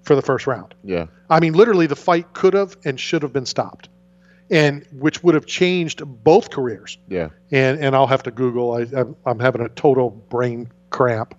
[0.03, 0.73] for the first round.
[0.83, 1.07] Yeah.
[1.29, 3.89] I mean, literally, the fight could have and should have been stopped,
[4.51, 7.29] and which would have changed both careers Yeah.
[7.51, 8.73] and and I'll have to Google.
[8.73, 11.35] I, I'm, I'm having a total brain cramp.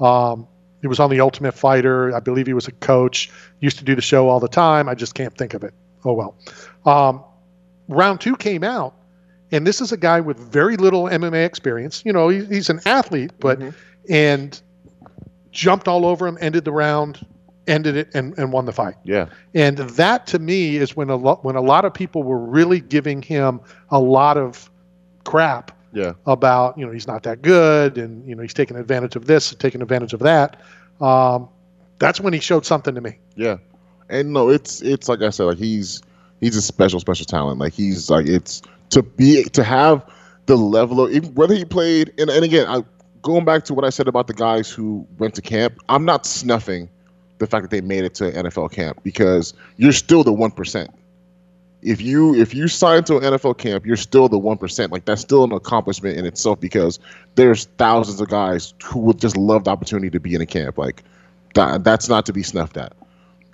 [0.00, 0.46] Um,
[0.80, 2.14] he was on the Ultimate Fighter.
[2.14, 3.30] I believe he was a coach.
[3.60, 4.88] Used to do the show all the time.
[4.88, 5.74] I just can't think of it.
[6.04, 6.36] Oh well.
[6.86, 7.24] Um,
[7.88, 8.94] round two came out,
[9.50, 12.02] and this is a guy with very little MMA experience.
[12.04, 13.60] You know, he, he's an athlete, but
[14.08, 14.60] and
[15.50, 17.26] jumped all over him, ended the round,
[17.68, 18.96] ended it, and, and won the fight.
[19.04, 19.26] Yeah.
[19.54, 22.80] And that to me is when a lot when a lot of people were really
[22.80, 24.70] giving him a lot of
[25.24, 26.12] crap Yeah.
[26.26, 29.54] about you know he's not that good and you know he's taking advantage of this,
[29.54, 30.60] taking advantage of that.
[31.00, 31.48] Um,
[31.98, 33.18] that's when he showed something to me.
[33.36, 33.58] Yeah,
[34.08, 36.00] and no, it's it's like I said, like he's
[36.40, 37.58] he's a special special talent.
[37.58, 40.04] Like he's like it's to be to have
[40.46, 42.82] the level of even whether he played and and again, I,
[43.22, 46.24] going back to what I said about the guys who went to camp, I'm not
[46.24, 46.88] snuffing
[47.38, 50.90] the fact that they made it to NFL camp because you're still the one percent.
[51.82, 54.92] If you if you sign to an NFL camp, you're still the one percent.
[54.92, 56.98] Like that's still an accomplishment in itself because
[57.36, 60.76] there's thousands of guys who would just love the opportunity to be in a camp.
[60.78, 61.04] Like
[61.54, 62.92] that, that's not to be snuffed at.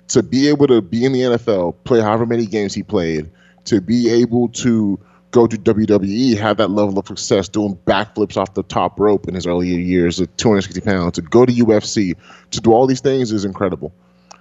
[0.09, 3.29] To be able to be in the NFL, play however many games he played,
[3.65, 4.99] to be able to
[5.35, 9.35] go to WWE, have that level of success, doing backflips off the top rope in
[9.35, 12.15] his earlier years at 260 pounds, to go to UFC,
[12.51, 13.93] to do all these things is incredible.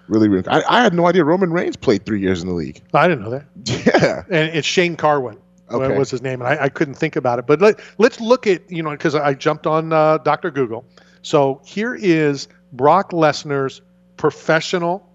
[0.07, 0.47] Really, really.
[0.47, 2.81] I, I had no idea Roman Reigns played three years in the league.
[2.95, 3.45] I didn't know that.
[3.85, 4.23] Yeah.
[4.31, 5.39] And it's Shane Carwin.
[5.71, 5.99] Okay.
[5.99, 7.47] was his name, and I, I couldn't think about it.
[7.47, 10.85] But let, let's look at you know because I jumped on uh, Doctor Google.
[11.23, 13.81] So here is Brock Lesnar's
[14.19, 15.09] professional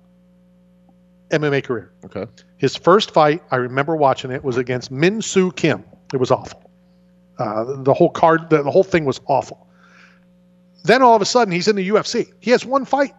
[1.32, 1.92] MMA career.
[2.06, 2.26] Okay.
[2.58, 5.84] His first fight, I remember watching it, was against Min Soo Kim.
[6.13, 6.70] It was awful.
[7.38, 9.68] Uh, the whole card, the, the whole thing was awful.
[10.84, 12.32] Then all of a sudden, he's in the UFC.
[12.39, 13.13] He has one fight.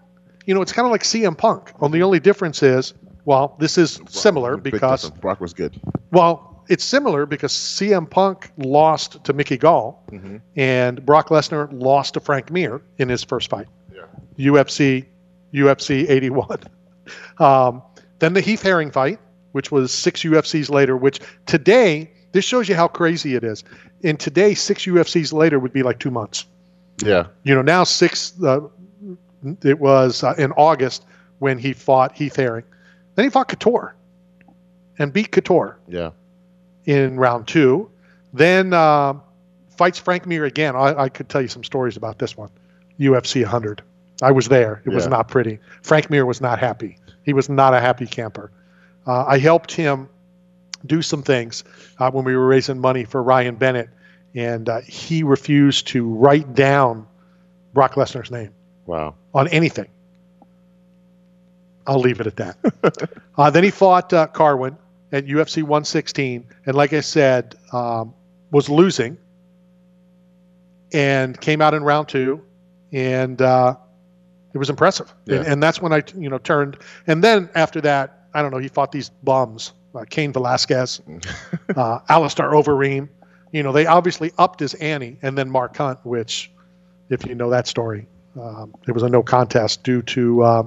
[0.47, 1.73] You know, it's kind of like CM Punk.
[1.81, 2.95] Only the only difference is,
[3.25, 5.21] well, this is similar because difference.
[5.21, 5.79] Brock was good.
[6.11, 10.05] well, it's similar because CM Punk lost to Mickey Gall,
[10.57, 13.67] and Brock Lesnar lost to Frank Mir in his first fight.
[13.93, 14.03] Yeah.
[14.53, 15.07] UFC
[15.55, 16.59] UFC 81.
[17.39, 17.83] Um,
[18.21, 19.19] then the Heath Herring fight,
[19.53, 23.65] which was six UFCs later, which today, this shows you how crazy it is.
[24.03, 26.47] In today, six UFCs later would be like two months.
[27.05, 27.27] Yeah.
[27.43, 28.61] You know, now six, uh,
[29.63, 31.05] it was uh, in August
[31.39, 32.65] when he fought Heath Herring.
[33.15, 33.95] Then he fought Couture
[34.99, 36.11] and beat Couture Yeah.
[36.85, 37.91] in round two.
[38.33, 39.15] Then uh,
[39.77, 40.77] fights Frank Mir again.
[40.77, 42.51] I, I could tell you some stories about this one.
[42.99, 43.83] UFC 100.
[44.23, 44.83] I was there.
[44.85, 45.59] It was not pretty.
[45.83, 46.99] Frank Mir was not happy.
[47.25, 48.51] He was not a happy camper.
[49.07, 50.09] Uh, I helped him
[50.87, 51.65] do some things
[51.99, 53.89] uh, when we were raising money for Ryan Bennett,
[54.35, 57.07] and uh, he refused to write down
[57.75, 58.51] Brock Lesnar's name
[58.87, 59.15] Wow.
[59.35, 59.89] on anything.
[61.87, 63.09] I'll leave it at that.
[63.39, 64.77] uh, then he fought uh, Carwin
[65.13, 68.15] at UFC 116, and like I said, um,
[68.51, 69.17] was losing,
[70.93, 72.43] and came out in round two,
[72.93, 73.77] and uh,
[74.55, 75.13] it was impressive.
[75.27, 75.37] Yeah.
[75.37, 76.77] And, and that's when I, you know, turned.
[77.07, 78.59] And then after that, I don't know.
[78.59, 81.01] He fought these bums, uh, Cain Velasquez,
[81.77, 83.09] uh, Alistair Overeem.
[83.53, 86.51] You know, they obviously upped his ante, and then Mark Hunt, which,
[87.09, 88.07] if you know that story,
[88.41, 90.63] um, it was a no contest due to uh,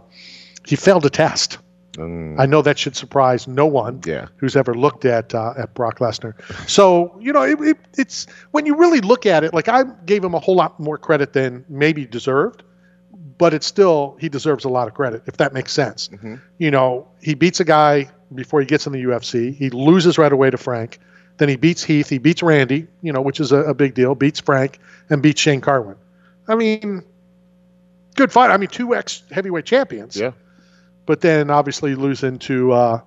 [0.66, 1.60] he failed a test.
[2.00, 4.08] I know that should surprise no one Mm.
[4.08, 4.26] Yeah.
[4.38, 6.34] who's ever looked at uh, at Brock Lesnar.
[6.68, 9.54] So you know, it, it, it's when you really look at it.
[9.54, 12.64] Like I gave him a whole lot more credit than maybe deserved,
[13.38, 16.10] but it's still he deserves a lot of credit if that makes sense.
[16.58, 19.56] You know, he beats a guy before he gets in the UFC.
[19.56, 21.00] He loses right away to Frank.
[21.38, 22.10] Then he beats Heath.
[22.10, 22.88] He beats Randy.
[23.02, 24.16] You know, which is a, a big deal.
[24.16, 25.96] Beats Frank and beats Shane Carwin.
[26.48, 27.04] I mean,
[28.16, 28.52] good fight.
[28.52, 30.18] I mean, two ex heavyweight champions.
[30.18, 30.32] Yeah.
[31.06, 32.72] But then obviously losing to.
[32.72, 33.02] Uh,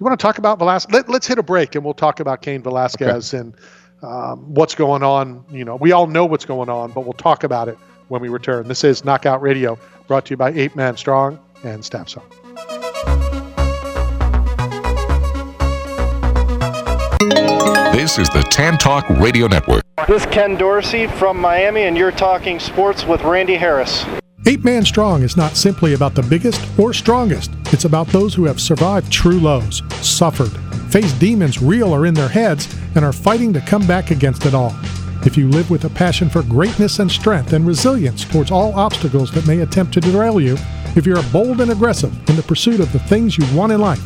[0.00, 0.92] you want to talk about Velasquez?
[0.92, 3.54] Let, let's hit a break and we'll talk about Cain Velasquez and
[4.02, 5.44] um, what's going on.
[5.50, 7.78] You know, we all know what's going on, but we'll talk about it
[8.08, 8.68] when we return.
[8.68, 12.24] This is Knockout Radio, brought to you by Eight Man Strong and Staff Zone.
[17.94, 19.82] This is the Tan Talk Radio Network.
[20.06, 24.04] This is Ken Dorsey from Miami, and you're talking sports with Randy Harris.
[24.46, 27.50] Eight Man Strong is not simply about the biggest or strongest.
[27.72, 30.50] It's about those who have survived true lows, suffered,
[30.90, 34.54] faced demons real or in their heads, and are fighting to come back against it
[34.54, 34.74] all.
[35.26, 39.30] If you live with a passion for greatness and strength and resilience towards all obstacles
[39.30, 40.58] that may attempt to derail you,
[40.96, 43.80] if you are bold and aggressive in the pursuit of the things you want in
[43.80, 44.02] life,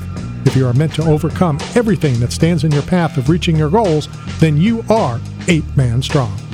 [0.47, 3.69] if you are meant to overcome everything that stands in your path of reaching your
[3.69, 6.48] goals, then you are Eight Man Strong.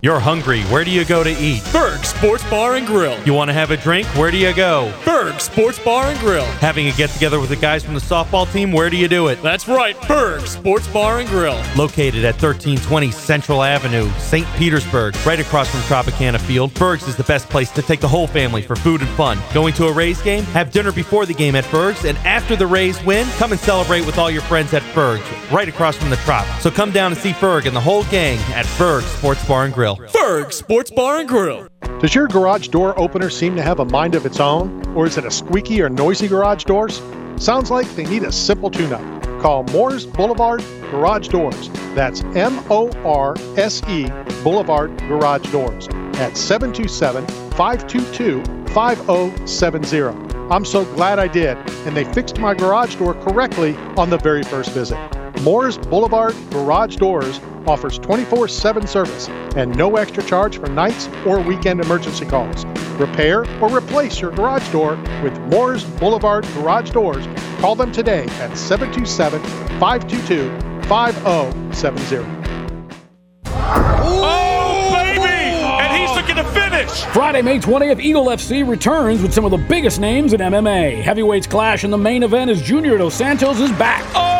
[0.00, 0.62] You're hungry.
[0.66, 1.60] Where do you go to eat?
[1.60, 3.20] Ferg Sports Bar and Grill.
[3.24, 4.06] You want to have a drink?
[4.16, 4.92] Where do you go?
[5.02, 6.44] Ferg Sports Bar and Grill.
[6.60, 8.70] Having a get together with the guys from the softball team?
[8.70, 9.42] Where do you do it?
[9.42, 11.60] That's right, Ferg Sports Bar and Grill.
[11.76, 14.46] Located at 1320 Central Avenue, St.
[14.54, 16.70] Petersburg, right across from Tropicana Field.
[16.74, 19.36] Ferg's is the best place to take the whole family for food and fun.
[19.52, 20.44] Going to a Rays game?
[20.44, 24.06] Have dinner before the game at Ferg's, and after the Rays win, come and celebrate
[24.06, 26.46] with all your friends at Ferg's, right across from the Trop.
[26.60, 29.74] So come down and see Ferg and the whole gang at Ferg Sports Bar and
[29.74, 29.87] Grill.
[29.96, 31.68] Ferg Sports Bar and Grill.
[32.00, 34.86] Does your garage door opener seem to have a mind of its own?
[34.94, 37.02] Or is it a squeaky or noisy garage doors?
[37.36, 39.22] Sounds like they need a simple tune up.
[39.40, 41.70] Call Morse Boulevard Garage Doors.
[41.94, 44.08] That's M O R S E
[44.42, 50.28] Boulevard Garage Doors at 727 522 5070.
[50.50, 54.42] I'm so glad I did, and they fixed my garage door correctly on the very
[54.42, 54.96] first visit.
[55.42, 61.40] Morse Boulevard Garage Doors offers 24 7 service and no extra charge for nights or
[61.40, 62.64] weekend emergency calls.
[62.98, 67.26] Repair or replace your garage door with Morse Boulevard Garage Doors.
[67.60, 69.40] Call them today at 727
[69.78, 70.48] 522
[70.88, 72.16] 5070.
[73.46, 75.20] Oh, oh baby!
[75.20, 77.04] And he's looking to finish.
[77.12, 81.02] Friday, May 20th, Eagle FC returns with some of the biggest names in MMA.
[81.02, 84.02] Heavyweights clash in the main event as Junior Dos Santos is back.
[84.14, 84.37] Oh, my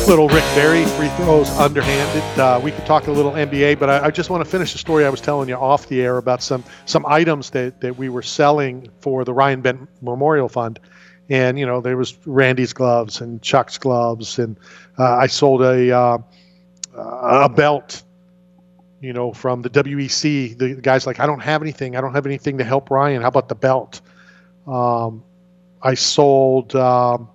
[0.08, 2.40] Little Rick Barry free throws underhanded.
[2.40, 4.78] Uh, we could talk a little NBA, but I, I just want to finish the
[4.78, 8.10] story I was telling you off the air about some some items that, that we
[8.10, 10.80] were selling for the Ryan Bent Memorial Fund.
[11.30, 14.58] And you know there was Randy's gloves and Chuck's gloves, and
[15.00, 16.18] uh, I sold a uh,
[16.96, 18.04] a belt
[19.04, 20.58] you know, from the WEC.
[20.58, 21.98] The guy's like, I don't have anything.
[21.98, 23.22] I don't have anything to help Ryan.
[23.22, 24.00] How about the belt?
[24.66, 25.26] Um,
[25.82, 27.28] I sold, um,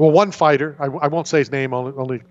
[0.00, 2.22] well, one fighter, I, I, won't say his name only, only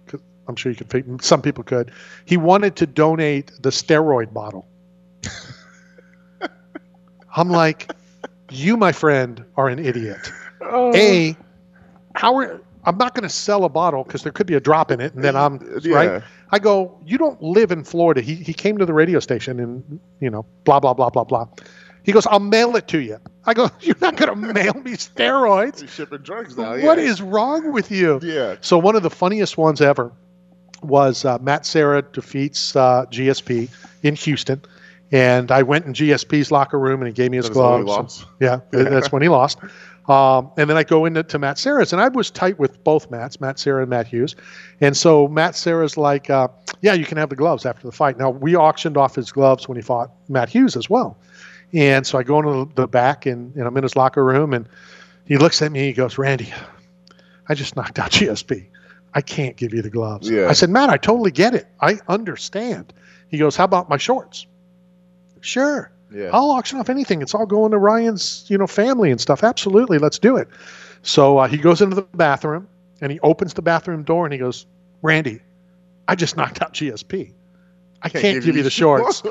[0.47, 1.91] I'm sure you could, some people could.
[2.25, 4.67] He wanted to donate the steroid bottle.
[7.36, 7.91] I'm like,
[8.49, 10.32] you, my friend, are an idiot.
[10.62, 10.95] Oh.
[10.95, 11.38] A,
[12.15, 14.89] how are, I'm not going to sell a bottle because there could be a drop
[14.89, 15.95] in it, and then I'm yeah.
[15.95, 16.23] right.
[16.51, 18.21] I go, you don't live in Florida.
[18.21, 21.47] He he came to the radio station and you know blah blah blah blah blah.
[22.09, 23.19] He goes, I'll mail it to you.
[23.45, 25.81] I go, you're not going to mail me steroids.
[25.81, 26.73] You're shipping drugs now.
[26.73, 26.85] Yeah.
[26.87, 28.19] What is wrong with you?
[28.23, 28.55] Yeah.
[28.61, 30.11] So one of the funniest ones ever
[30.81, 33.69] was uh, Matt Serra defeats uh, GSP
[34.01, 34.59] in Houston.
[35.11, 38.25] And I went in GSP's locker room and he gave me his that's gloves.
[38.39, 39.59] Yeah, that's when he lost.
[40.09, 43.11] Um, and then I go into to Matt Serra's, and I was tight with both
[43.11, 44.35] Matts, Matt Serra and Matt Hughes.
[44.81, 46.47] And so Matt Serra's like, uh,
[46.81, 48.17] yeah, you can have the gloves after the fight.
[48.17, 51.15] Now, we auctioned off his gloves when he fought Matt Hughes as well.
[51.73, 54.67] And so I go into the back, and, and I'm in his locker room, and
[55.25, 56.51] he looks at me, he goes, Randy,
[57.47, 58.67] I just knocked out GSP.
[59.13, 60.29] I can't give you the gloves.
[60.29, 60.47] Yeah.
[60.47, 61.67] I said, Matt, I totally get it.
[61.82, 62.93] I understand.
[63.27, 64.45] He goes, How about my shorts?
[65.41, 65.91] Sure.
[66.12, 66.29] Yeah.
[66.34, 67.21] I'll auction off anything.
[67.21, 69.43] It's all going to Ryan's, you know, family and stuff.
[69.43, 70.47] Absolutely, let's do it.
[71.01, 72.67] So uh, he goes into the bathroom
[73.01, 74.65] and he opens the bathroom door and he goes,
[75.01, 75.41] Randy,
[76.08, 77.34] I just knocked out GSP.
[78.01, 79.23] I can't, can't give, you the shorts.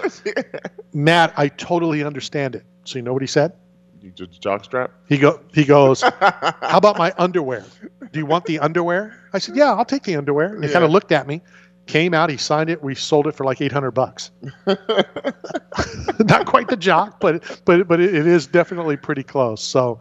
[0.93, 2.65] Matt, I totally understand it.
[2.85, 3.53] So you know what he said?
[4.01, 4.91] You just jockstrap.
[5.09, 5.41] He go.
[5.53, 6.03] He goes.
[6.03, 7.65] How about my underwear?
[8.13, 9.19] Do you want the underwear?
[9.33, 10.55] I said, Yeah, I'll take the underwear.
[10.55, 10.75] And he yeah.
[10.75, 11.43] kind of looked at me
[11.89, 12.83] came out, he signed it.
[12.83, 14.31] We sold it for like 800 bucks.
[14.67, 19.65] Not quite the jock, but but but it, it is definitely pretty close.
[19.65, 20.01] So,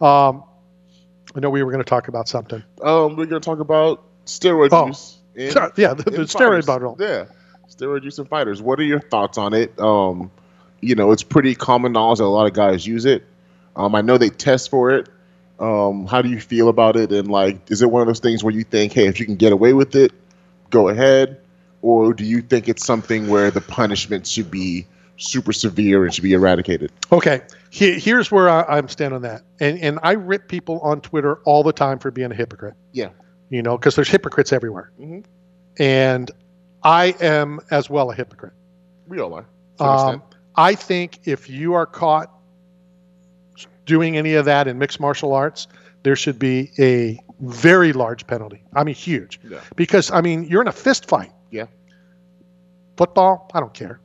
[0.00, 0.44] um,
[1.34, 2.62] I know we were going to talk about something.
[2.82, 5.18] Um, we're going to talk about steroid oh, use.
[5.34, 6.96] In, yeah, the, the steroid bottle.
[7.00, 7.24] Yeah,
[7.76, 8.60] steroid use in fighters.
[8.60, 9.78] What are your thoughts on it?
[9.78, 10.30] Um,
[10.80, 13.24] you know, it's pretty common knowledge that a lot of guys use it.
[13.76, 15.08] Um, I know they test for it.
[15.58, 17.12] Um, how do you feel about it?
[17.12, 19.36] And like, is it one of those things where you think, hey, if you can
[19.36, 20.12] get away with it,
[20.70, 21.40] go ahead,
[21.82, 24.86] or do you think it's something where the punishment should be
[25.18, 26.90] super severe and should be eradicated?
[27.12, 31.36] Okay, here's where I, am standing on that, and and I rip people on Twitter
[31.44, 32.74] all the time for being a hypocrite.
[32.92, 33.10] Yeah,
[33.50, 35.20] you know, because there's hypocrites everywhere, mm-hmm.
[35.80, 36.30] and
[36.84, 38.54] I am as well a hypocrite.
[39.06, 39.46] We all are.
[39.78, 40.22] Um,
[40.56, 42.30] I think if you are caught
[43.86, 45.66] doing any of that in mixed martial arts,
[46.02, 48.62] there should be a very large penalty.
[48.74, 49.40] I mean, huge.
[49.48, 49.60] Yeah.
[49.76, 51.32] Because I mean, you're in a fist fight.
[51.50, 51.66] Yeah.
[52.96, 54.00] Football, I don't care.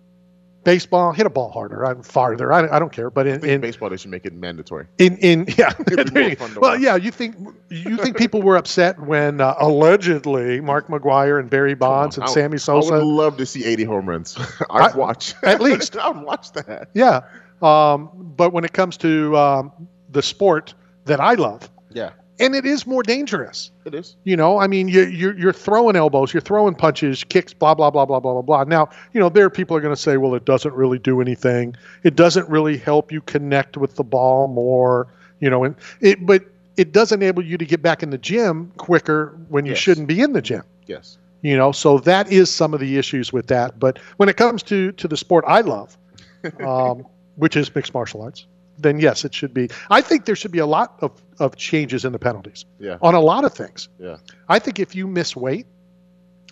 [0.68, 2.52] Baseball, hit a ball harder, I'm farther.
[2.52, 3.10] I, I don't care.
[3.10, 4.86] But in, in baseball, they should make it mandatory.
[4.98, 5.72] In in yeah.
[6.58, 6.82] well, watch.
[6.82, 6.98] yeah.
[6.98, 7.38] You think
[7.70, 12.28] you think people were upset when uh, allegedly Mark McGwire and Barry Bonds and I,
[12.28, 12.96] Sammy Sosa?
[12.96, 14.38] I would love to see 80 home runs.
[14.70, 15.96] I'd I, watch at least.
[15.96, 16.90] I'd watch that.
[16.94, 17.22] Yeah.
[17.62, 19.72] Um, but when it comes to um,
[20.10, 20.74] the sport
[21.06, 23.72] that I love, yeah, and it is more dangerous.
[23.86, 24.16] It is.
[24.24, 27.90] You know, I mean, you, you're you're throwing elbows, you're throwing punches, kicks, blah blah
[27.90, 28.64] blah blah blah blah blah.
[28.64, 31.76] Now, you know, there people are going to say, well, it doesn't really do anything.
[32.04, 35.08] It doesn't really help you connect with the ball more.
[35.40, 36.46] You know, and it, but
[36.78, 39.80] it does enable you to get back in the gym quicker when you yes.
[39.80, 40.64] shouldn't be in the gym.
[40.86, 41.18] Yes.
[41.42, 43.80] You know, so that is some of the issues with that.
[43.80, 45.98] But when it comes to to the sport I love,
[46.66, 48.46] um, which is mixed martial arts,
[48.78, 49.70] then yes, it should be.
[49.90, 52.66] I think there should be a lot of, of changes in the penalties.
[52.80, 52.98] Yeah.
[53.02, 53.90] On a lot of things.
[54.00, 54.18] Yeah.
[54.50, 55.66] I think if you miss weight,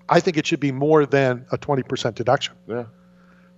[0.10, 2.54] I think it should be more than a twenty percent deduction.
[2.68, 2.86] Yeah.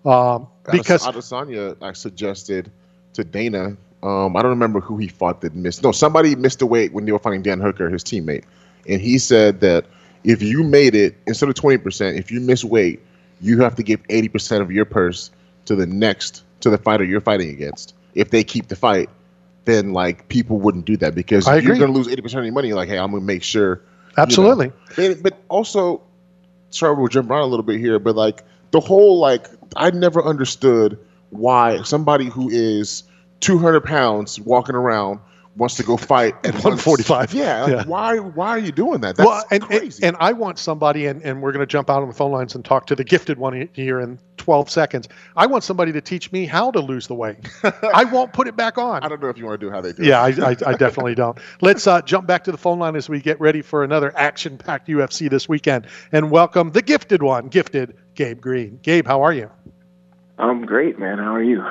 [0.05, 2.71] Um, because Adesanya, I suggested
[3.13, 3.75] to Dana.
[4.03, 5.83] Um, I don't remember who he fought that missed.
[5.83, 8.43] No, somebody missed the weight when they were fighting Dan Hooker, his teammate,
[8.87, 9.85] and he said that
[10.23, 13.01] if you made it instead of twenty percent, if you miss weight,
[13.41, 15.31] you have to give eighty percent of your purse
[15.65, 19.09] to the next to the fighter you're fighting against if they keep the fight,
[19.65, 22.53] then like people wouldn't do that because you're going to lose eighty percent of your
[22.53, 22.73] money.
[22.73, 23.81] Like, hey, I'm going to make sure.
[24.17, 24.71] Absolutely.
[24.97, 25.15] You know.
[25.21, 26.01] but also,
[26.71, 29.45] sorry, we'll jump around a little bit here, but like the whole like
[29.75, 30.97] I never understood
[31.29, 33.03] why somebody who is
[33.41, 35.19] 200 pounds walking around
[35.55, 37.33] wants to go fight at 145.
[37.33, 37.83] Yeah, yeah.
[37.85, 38.17] Why?
[38.17, 39.15] Why are you doing that?
[39.15, 40.03] That's well, and, crazy.
[40.03, 42.31] And, and, I want somebody, and, and we're going to jump out on the phone
[42.31, 45.09] lines and talk to the gifted one here in 12 seconds.
[45.35, 47.35] I want somebody to teach me how to lose the weight.
[47.93, 49.03] I won't put it back on.
[49.03, 50.05] I don't know if you want to do how they do.
[50.05, 50.29] Yeah, I.
[50.29, 51.37] I, I definitely don't.
[51.59, 54.87] Let's uh, jump back to the phone line as we get ready for another action-packed
[54.87, 58.79] UFC this weekend, and welcome the gifted one, gifted Gabe Green.
[58.81, 59.51] Gabe, how are you?
[60.37, 61.17] I'm great, man.
[61.17, 61.61] How are you?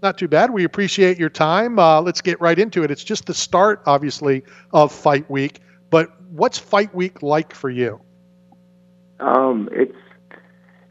[0.00, 0.50] Not too bad.
[0.50, 1.76] We appreciate your time.
[1.80, 2.92] Uh, let's get right into it.
[2.92, 5.58] It's just the start, obviously, of Fight Week.
[5.90, 8.00] But what's Fight Week like for you?
[9.18, 9.96] Um, it's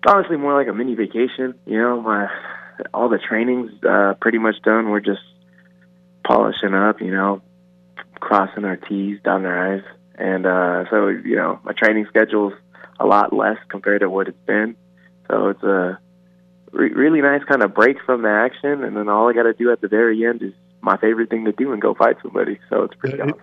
[0.05, 1.55] honestly more like a mini vacation.
[1.65, 2.27] You know, my
[2.93, 4.89] all the training's uh, pretty much done.
[4.89, 5.21] We're just
[6.25, 7.01] polishing up.
[7.01, 7.41] You know,
[8.19, 9.83] crossing our T's, dotting our I's,
[10.15, 12.53] and uh, so you know, my training schedule's
[12.99, 14.75] a lot less compared to what it's been.
[15.29, 15.99] So it's a
[16.71, 19.53] re- really nice kind of break from the action, and then all I got to
[19.53, 22.59] do at the very end is my favorite thing to do and go fight somebody.
[22.69, 23.39] So it's pretty awesome.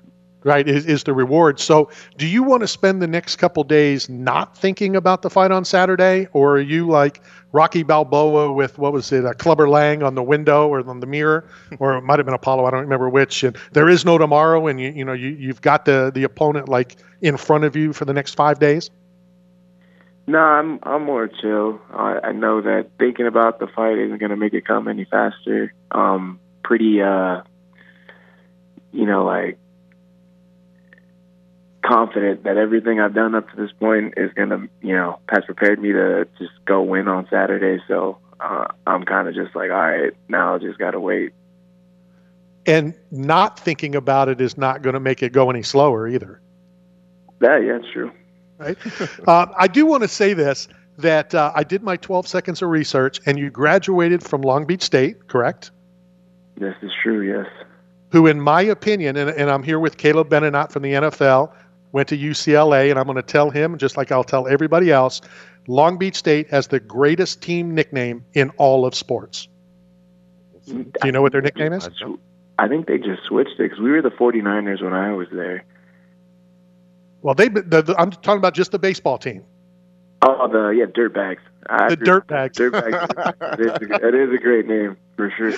[0.49, 1.61] Right, is, is the reward.
[1.61, 5.51] So, do you want to spend the next couple days not thinking about the fight
[5.51, 7.20] on Saturday, or are you like
[7.53, 11.07] Rocky Balboa with what was it, a Clubber Lang on the window or on the
[11.07, 11.46] mirror,
[11.78, 13.44] or it might have been Apollo, I don't remember which.
[13.44, 16.66] And there is no tomorrow, and you you know you you've got the the opponent
[16.66, 18.88] like in front of you for the next five days.
[20.26, 21.78] No, I'm I'm more chill.
[21.92, 25.05] I, I know that thinking about the fight isn't going to make it come any
[25.05, 25.74] faster.
[25.90, 27.42] Um, pretty, uh,
[28.92, 29.59] you know, like
[31.89, 35.80] confident that everything I've done up to this point is to, you know, has prepared
[35.80, 37.82] me to just go win on Saturday.
[37.89, 41.32] So uh, I'm kind of just like, all right, now I just got to wait.
[42.66, 46.41] And not thinking about it is not going to make it go any slower either.
[47.41, 48.12] Yeah, yeah, it's true.
[48.59, 48.76] Right.
[49.26, 50.68] uh, I do want to say this
[50.99, 54.82] that uh, I did my 12 seconds of research, and you graduated from Long Beach
[54.82, 55.70] State, correct?
[56.57, 57.20] This is true.
[57.22, 57.47] Yes.
[58.11, 61.53] Who, in my opinion, and, and I'm here with Caleb Benenoch from the NFL,
[61.93, 65.20] went to UCLA, and I'm going to tell him, just like I'll tell everybody else,
[65.66, 69.49] Long Beach State has the greatest team nickname in all of sports.
[70.66, 71.89] Do you know what their nickname is?
[72.59, 75.64] I think they just switched it because we were the 49ers when I was there.
[77.22, 79.45] Well, they the, the, I'm talking about just the baseball team.
[80.22, 81.39] Oh, the yeah, Dirtbags.
[81.68, 82.55] The Dirtbags.
[82.55, 83.59] Dirtbags.
[83.61, 85.53] it, is a, it is a great name for sure.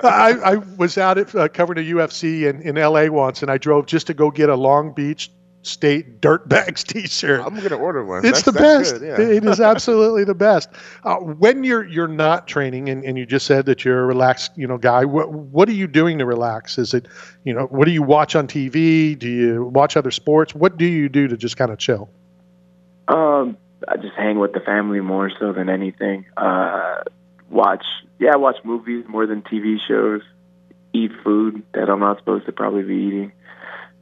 [0.02, 3.58] I, I was out at uh, covering a UFC in, in LA once, and I
[3.58, 5.30] drove just to go get a Long Beach
[5.66, 7.40] State Dirtbags T-shirt.
[7.44, 8.24] I'm gonna order one.
[8.24, 9.00] It's That's- the that's best.
[9.00, 9.36] good, yeah.
[9.36, 10.68] It is absolutely the best.
[11.04, 14.52] Uh, when you're you're not training, and, and you just said that you're a relaxed,
[14.56, 15.04] you know, guy.
[15.04, 16.78] What what are you doing to relax?
[16.78, 17.06] Is it,
[17.44, 19.18] you know, what do you watch on TV?
[19.18, 20.54] Do you watch other sports?
[20.54, 22.08] What do you do to just kind of chill?
[23.08, 23.56] Um,
[23.88, 26.26] I just hang with the family more so than anything.
[26.36, 27.02] Uh,
[27.50, 27.84] watch,
[28.18, 30.22] yeah, watch movies more than TV shows.
[30.92, 33.32] Eat food that I'm not supposed to probably be eating.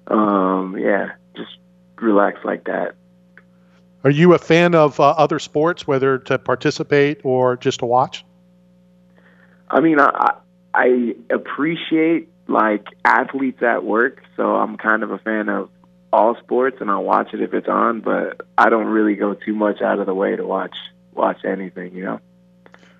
[0.06, 1.56] Um, yeah, just
[1.96, 2.94] relax like that.
[4.04, 8.24] Are you a fan of uh, other sports, whether to participate or just to watch?
[9.68, 10.34] I mean, I
[10.74, 15.70] I appreciate like athletes at work, so I'm kind of a fan of
[16.12, 18.00] all sports, and I'll watch it if it's on.
[18.00, 20.76] But I don't really go too much out of the way to watch
[21.14, 22.20] watch anything, you know.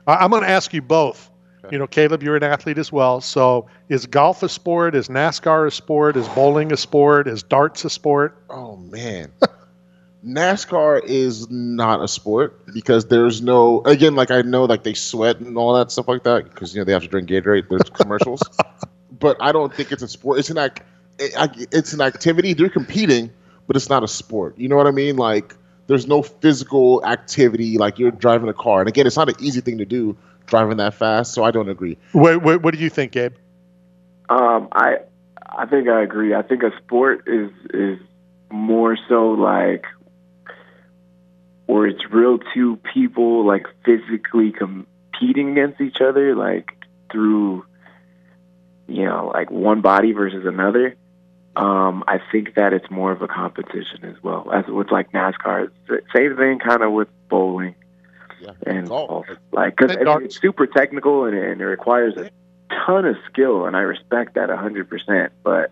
[0.06, 1.30] I'm going to ask you both.
[1.70, 3.20] You know, Caleb, you're an athlete as well.
[3.20, 4.94] So, is golf a sport?
[4.94, 6.16] Is NASCAR a sport?
[6.16, 7.26] Is bowling a sport?
[7.28, 8.36] Is darts a sport?
[8.50, 9.32] Oh man.
[10.24, 15.38] NASCAR is not a sport because there's no again like I know like they sweat
[15.40, 17.68] and all that stuff like that because you know they have to drink Gatorade.
[17.68, 18.40] There's commercials,
[19.20, 20.38] but I don't think it's a sport.
[20.38, 20.82] It's an ac-
[21.18, 22.54] it- it's an activity.
[22.54, 23.30] They're competing,
[23.66, 24.56] but it's not a sport.
[24.56, 25.16] You know what I mean?
[25.16, 25.54] Like
[25.88, 28.80] there's no physical activity like you're driving a car.
[28.80, 30.16] And again, it's not an easy thing to do
[30.46, 31.32] driving that fast.
[31.32, 31.98] So I don't agree.
[32.12, 33.34] What, what, what do you think, Gabe?
[34.28, 34.98] Um, I
[35.46, 36.34] I think I agree.
[36.34, 37.98] I think a sport is is
[38.50, 39.84] more so like
[41.66, 46.72] where it's real two people like physically competing against each other, like
[47.12, 47.64] through
[48.86, 50.96] you know like one body versus another.
[51.56, 55.66] Um, I think that it's more of a competition as well as with like NASCAR.
[55.66, 57.76] It's the Same thing, kind of with bowling
[58.66, 59.26] and golf.
[59.52, 62.30] Like, because it's super technical and, and it requires a
[62.86, 65.32] ton of skill, and I respect that a hundred percent.
[65.42, 65.70] But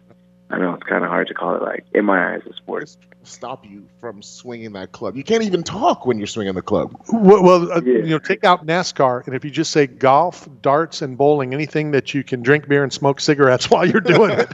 [0.52, 2.94] I know it's kind of hard to call it like in my eyes a sport.
[3.24, 5.16] Stop you from swinging that club.
[5.16, 7.00] You can't even talk when you're swinging the club.
[7.10, 11.00] Well, well uh, you know, take out NASCAR, and if you just say golf, darts,
[11.00, 14.50] and bowling, anything that you can drink beer and smoke cigarettes while you're doing it,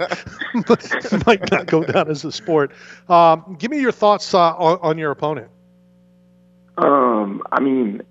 [1.27, 2.73] might not go down as a sport.
[3.09, 5.49] Um, give me your thoughts uh, on, on your opponent.
[6.77, 8.03] Um, I mean,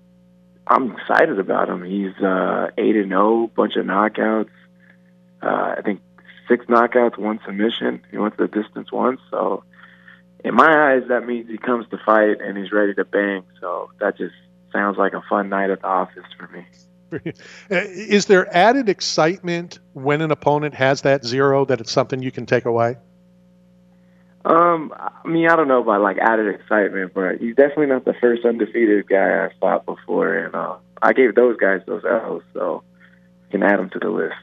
[0.68, 1.82] I'm excited about him.
[1.82, 4.50] He's uh, eight and zero, bunch of knockouts.
[5.42, 6.00] Uh, I think
[6.46, 8.02] six knockouts, one submission.
[8.10, 9.20] He went the distance once.
[9.30, 9.64] So,
[10.44, 13.44] in my eyes, that means he comes to fight and he's ready to bang.
[13.60, 14.34] So that just
[14.72, 16.64] sounds like a fun night at the office for me.
[17.70, 22.46] Is there added excitement when an opponent has that zero that it's something you can
[22.46, 22.96] take away?
[24.48, 28.14] Um, I mean, I don't know about like added excitement, but he's definitely not the
[28.14, 32.82] first undefeated guy I fought before, and uh, I gave those guys those L's, so
[33.44, 34.34] you can add them to the list.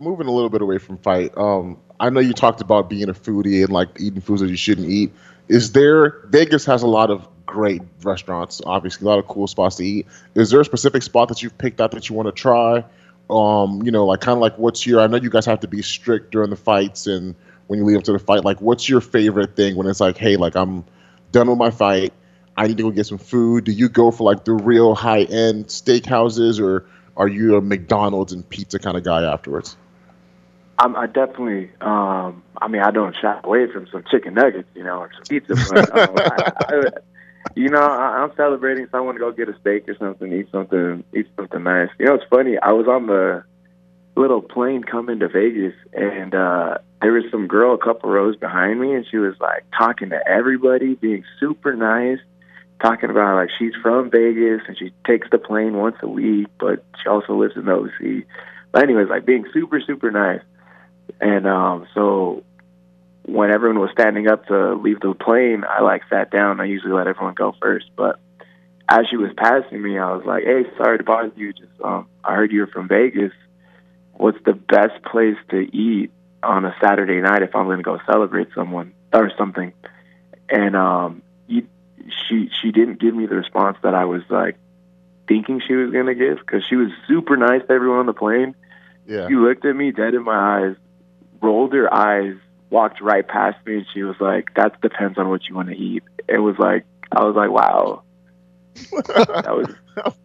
[0.00, 3.12] Moving a little bit away from fight, um, I know you talked about being a
[3.12, 5.12] foodie and like eating foods that you shouldn't eat.
[5.48, 9.76] Is there Vegas has a lot of great restaurants, obviously a lot of cool spots
[9.76, 10.06] to eat.
[10.34, 12.84] Is there a specific spot that you've picked out that you want to try?
[13.28, 15.02] Um, you know, like kind of like what's your?
[15.02, 17.34] I know you guys have to be strict during the fights and
[17.68, 18.44] when you lead up to the fight.
[18.44, 20.84] Like, what's your favorite thing when it's like, hey, like I'm
[21.30, 22.12] done with my fight,
[22.56, 23.64] I need to go get some food.
[23.64, 28.32] Do you go for like the real high end steakhouses, or are you a McDonald's
[28.32, 29.76] and pizza kind of guy afterwards?
[30.80, 31.70] I'm, I definitely.
[31.80, 35.24] Um, I mean, I don't shy away from some chicken nuggets, you know, or some
[35.28, 35.54] pizza.
[35.70, 36.82] But um, I, I,
[37.54, 38.86] you know, I, I'm celebrating.
[38.90, 41.90] So I want to go get a steak or something, eat something, eat something nice.
[41.98, 42.58] You know, it's funny.
[42.58, 43.44] I was on the
[44.18, 48.80] little plane coming to Vegas, and uh, there was some girl a couple rows behind
[48.80, 52.18] me, and she was like talking to everybody, being super nice,
[52.82, 56.84] talking about like she's from Vegas and she takes the plane once a week, but
[57.02, 58.24] she also lives in the OC.
[58.72, 60.42] But anyways, like being super super nice,
[61.20, 62.44] and um, so
[63.22, 66.60] when everyone was standing up to leave the plane, I like sat down.
[66.60, 68.18] I usually let everyone go first, but
[68.90, 71.52] as she was passing me, I was like, "Hey, sorry to bother you.
[71.52, 73.32] Just um, I heard you're from Vegas.
[74.18, 76.10] What's the best place to eat
[76.42, 79.72] on a Saturday night if I'm going to go celebrate someone or something?"
[80.48, 81.66] And um, you,
[82.28, 84.56] she she didn't give me the response that I was like
[85.28, 88.12] thinking she was going to give because she was super nice to everyone on the
[88.12, 88.56] plane.
[89.06, 89.28] Yeah.
[89.28, 90.76] She looked at me dead in my eyes,
[91.40, 92.34] rolled her eyes,
[92.70, 95.76] walked right past me, and she was like, "That depends on what you want to
[95.76, 98.02] eat." It was like I was like, "Wow."
[99.06, 99.74] that was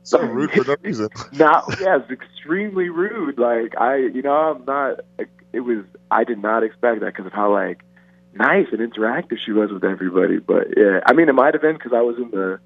[0.04, 1.10] so rude for no reason.
[1.34, 3.38] Not yeah, it's extremely rude.
[3.38, 5.00] Like I, you know, I'm not.
[5.52, 5.86] It was.
[6.12, 7.84] I did not expect that because of how like
[8.34, 10.38] nice and interactive she was with everybody.
[10.38, 12.60] But yeah, I mean, it might have been because I was in the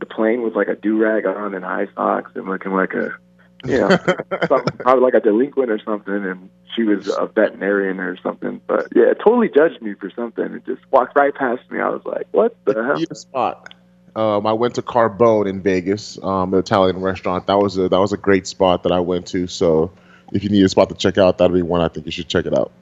[0.00, 3.16] the plane with like a do rag on and high socks and looking like a
[3.64, 3.88] you know
[4.48, 6.24] something, probably like a delinquent or something.
[6.24, 8.60] And she was a veterinarian or something.
[8.66, 11.80] But yeah, totally judged me for something and just walked right past me.
[11.80, 12.96] I was like, what the hell?
[12.96, 13.74] Need a spot.
[14.16, 17.46] Um, I went to Carbone in Vegas, um, the Italian restaurant.
[17.46, 19.46] That was a that was a great spot that I went to.
[19.46, 19.92] So
[20.32, 22.28] if you need a spot to check out, that'd be one I think you should
[22.28, 22.72] check it out.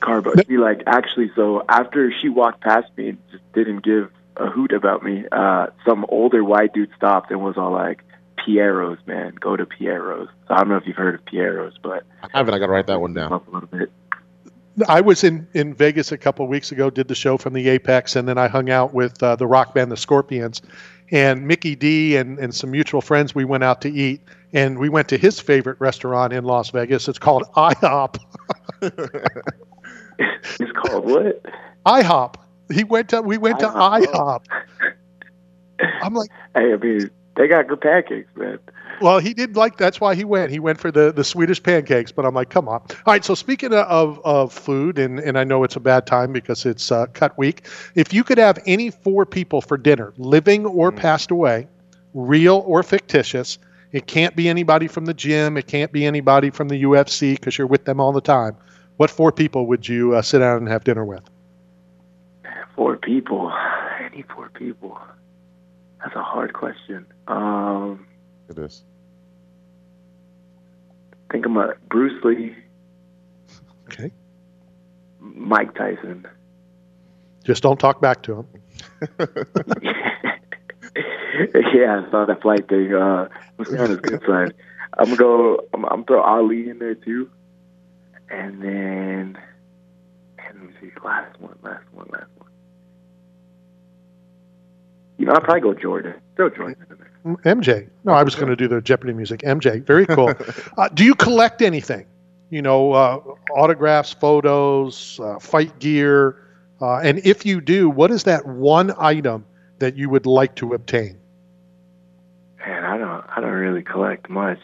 [0.00, 0.32] Carbo.
[0.46, 1.30] She like actually.
[1.34, 5.68] So after she walked past me and just didn't give a hoot about me, uh,
[5.86, 8.02] some older white dude stopped and was all like,
[8.36, 12.04] "Piero's, man, go to Piero's." So I don't know if you've heard of Piero's, but
[12.22, 12.54] I haven't.
[12.54, 13.32] I got to write that one down.
[13.32, 13.90] Up a little bit.
[14.88, 17.68] I was in, in Vegas a couple of weeks ago, did the show from the
[17.68, 20.60] Apex, and then I hung out with uh, the rock band, the Scorpions.
[21.10, 24.20] And Mickey D and, and some mutual friends, we went out to eat,
[24.52, 27.08] and we went to his favorite restaurant in Las Vegas.
[27.08, 28.18] It's called IHOP.
[28.82, 31.42] it's called what?
[31.86, 32.34] IHOP.
[32.72, 34.44] He went to we went to IHOP.
[36.02, 38.58] I'm like, hey, I mean, they got good pancakes, man.
[39.00, 40.50] Well, he did like that's why he went.
[40.50, 42.80] He went for the, the Swedish pancakes, but I'm like, come on.
[42.80, 46.32] All right, so speaking of, of food, and, and I know it's a bad time
[46.32, 47.66] because it's uh, cut week.
[47.94, 50.96] If you could have any four people for dinner, living or Mm.
[50.96, 51.68] passed away,
[52.14, 53.58] real or fictitious,
[53.92, 57.56] it can't be anybody from the gym, it can't be anybody from the UFC because
[57.58, 58.56] you're with them all the time.
[58.96, 61.22] What four people would you uh, sit down and have dinner with?
[62.74, 63.52] Four people.
[64.12, 64.98] Any four people?
[66.02, 67.06] That's a hard question.
[67.26, 68.06] Um,
[68.48, 68.84] it is.
[71.28, 72.54] I think I'm a Bruce Lee.
[73.88, 74.12] Okay.
[75.20, 76.26] Mike Tyson.
[77.44, 78.46] Just don't talk back to him.
[81.74, 82.92] yeah, I saw that flight thing.
[82.92, 84.54] Uh, was on his good side.
[84.98, 85.64] I'm gonna go.
[85.74, 87.30] I'm, I'm throw Ali in there too,
[88.30, 89.38] and then
[90.38, 90.90] and let me see.
[91.04, 91.56] Last one.
[91.62, 92.08] Last one.
[92.10, 92.50] Last one.
[95.18, 96.14] You know, I'll probably go Jordan.
[96.36, 97.05] Throw Jordan in there.
[97.26, 97.88] MJ.
[98.04, 99.40] No, I was going to do the Jeopardy music.
[99.40, 99.84] MJ.
[99.84, 100.32] Very cool.
[100.78, 102.06] uh, do you collect anything?
[102.50, 103.20] You know, uh,
[103.56, 106.36] autographs, photos, uh, fight gear,
[106.80, 109.44] uh, and if you do, what is that one item
[109.78, 111.18] that you would like to obtain?
[112.58, 113.24] Man, I don't.
[113.34, 114.60] I don't really collect much.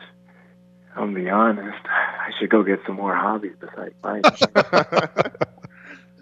[0.95, 1.87] I'm gonna be honest.
[1.87, 4.33] I should go get some more hobbies besides fighting.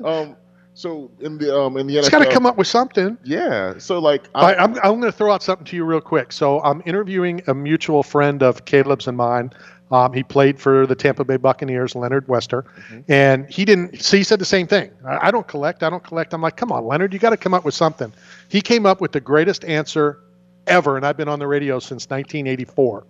[0.02, 0.36] Um,
[0.74, 3.18] so in the um in the It's NFL, got to come up with something.
[3.24, 3.78] Yeah.
[3.78, 6.32] So like, I, I'm, I'm going to throw out something to you real quick.
[6.32, 9.52] So I'm interviewing a mutual friend of Caleb's and mine.
[9.90, 12.64] Um, he played for the Tampa Bay Buccaneers, Leonard Wester,
[13.08, 14.00] and he didn't.
[14.00, 14.90] See, he said the same thing.
[15.04, 15.82] I, I don't collect.
[15.82, 16.32] I don't collect.
[16.32, 18.12] I'm like, come on, Leonard, you got to come up with something.
[18.48, 20.20] He came up with the greatest answer
[20.68, 23.04] ever, and I've been on the radio since 1984.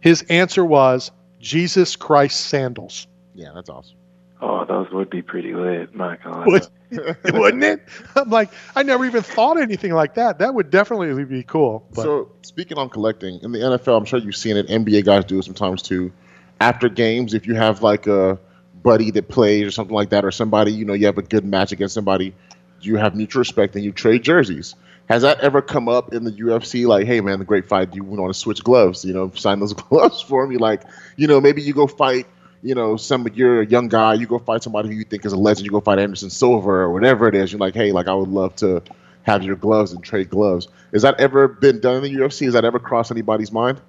[0.00, 3.06] His answer was Jesus Christ sandals.
[3.34, 3.96] Yeah, that's awesome.
[4.40, 5.94] Oh, those would be pretty lit.
[5.94, 6.46] My God.
[6.46, 6.66] Would-
[7.32, 7.80] Wouldn't it?
[8.14, 10.38] I'm like, I never even thought anything like that.
[10.38, 11.84] That would definitely be cool.
[11.92, 14.68] But So speaking on collecting in the NFL, I'm sure you've seen it.
[14.68, 16.12] NBA guys do it sometimes too.
[16.60, 18.38] After games, if you have like a
[18.82, 21.44] buddy that plays or something like that, or somebody you know you have a good
[21.44, 22.32] match against somebody,
[22.80, 24.76] you have mutual respect and you trade jerseys.
[25.08, 26.86] Has that ever come up in the UFC?
[26.86, 27.90] Like, hey man, the great fight.
[27.90, 29.04] Do you want to switch gloves?
[29.04, 30.58] You know, sign those gloves for me.
[30.58, 30.82] Like,
[31.16, 32.26] you know, maybe you go fight.
[32.64, 34.14] You know, some you're a young guy.
[34.14, 35.66] You go fight somebody who you think is a legend.
[35.66, 37.52] You go fight Anderson Silva or whatever it is.
[37.52, 38.82] You're like, hey, like I would love to
[39.24, 40.68] have your gloves and trade gloves.
[40.94, 42.46] Has that ever been done in the UFC?
[42.46, 43.82] Has that ever crossed anybody's mind?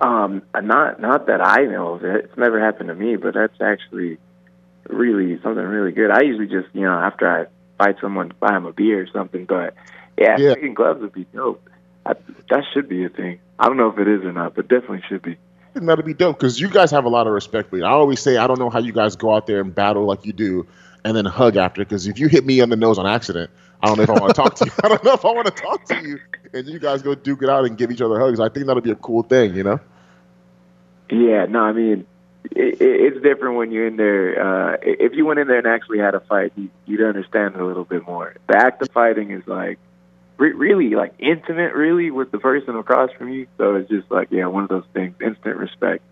[0.00, 2.04] Um, not not that I know of.
[2.04, 2.24] It.
[2.24, 4.18] It's never happened to me, but that's actually
[4.88, 6.10] really something really good.
[6.10, 7.46] I usually just you know after I
[7.78, 9.44] fight someone, buy them a beer or something.
[9.44, 9.74] But
[10.18, 10.54] yeah, Yeah.
[10.74, 11.62] gloves would be dope.
[12.04, 12.14] I,
[12.50, 13.38] that should be a thing.
[13.56, 15.36] I don't know if it is or not, but definitely should be.
[15.80, 17.84] And that'd be dope because you guys have a lot of respect for you.
[17.84, 20.24] I always say I don't know how you guys go out there and battle like
[20.24, 20.66] you do,
[21.04, 21.82] and then hug after.
[21.82, 23.50] Because if you hit me on the nose on accident,
[23.82, 24.72] I don't know if I want to talk to you.
[24.84, 26.18] I don't know if I want to talk to you,
[26.52, 28.40] and you guys go duke it out and give each other hugs.
[28.40, 29.80] I think that'll be a cool thing, you know.
[31.10, 32.06] Yeah, no, I mean,
[32.50, 34.72] it, it, it's different when you're in there.
[34.72, 37.64] Uh, if you went in there and actually had a fight, you, you'd understand a
[37.64, 38.34] little bit more.
[38.46, 39.78] The act of fighting is like
[40.38, 43.46] re- really like intimate, really, with the person across from you.
[43.58, 46.02] So it's just like, yeah, one of those things, instant respect.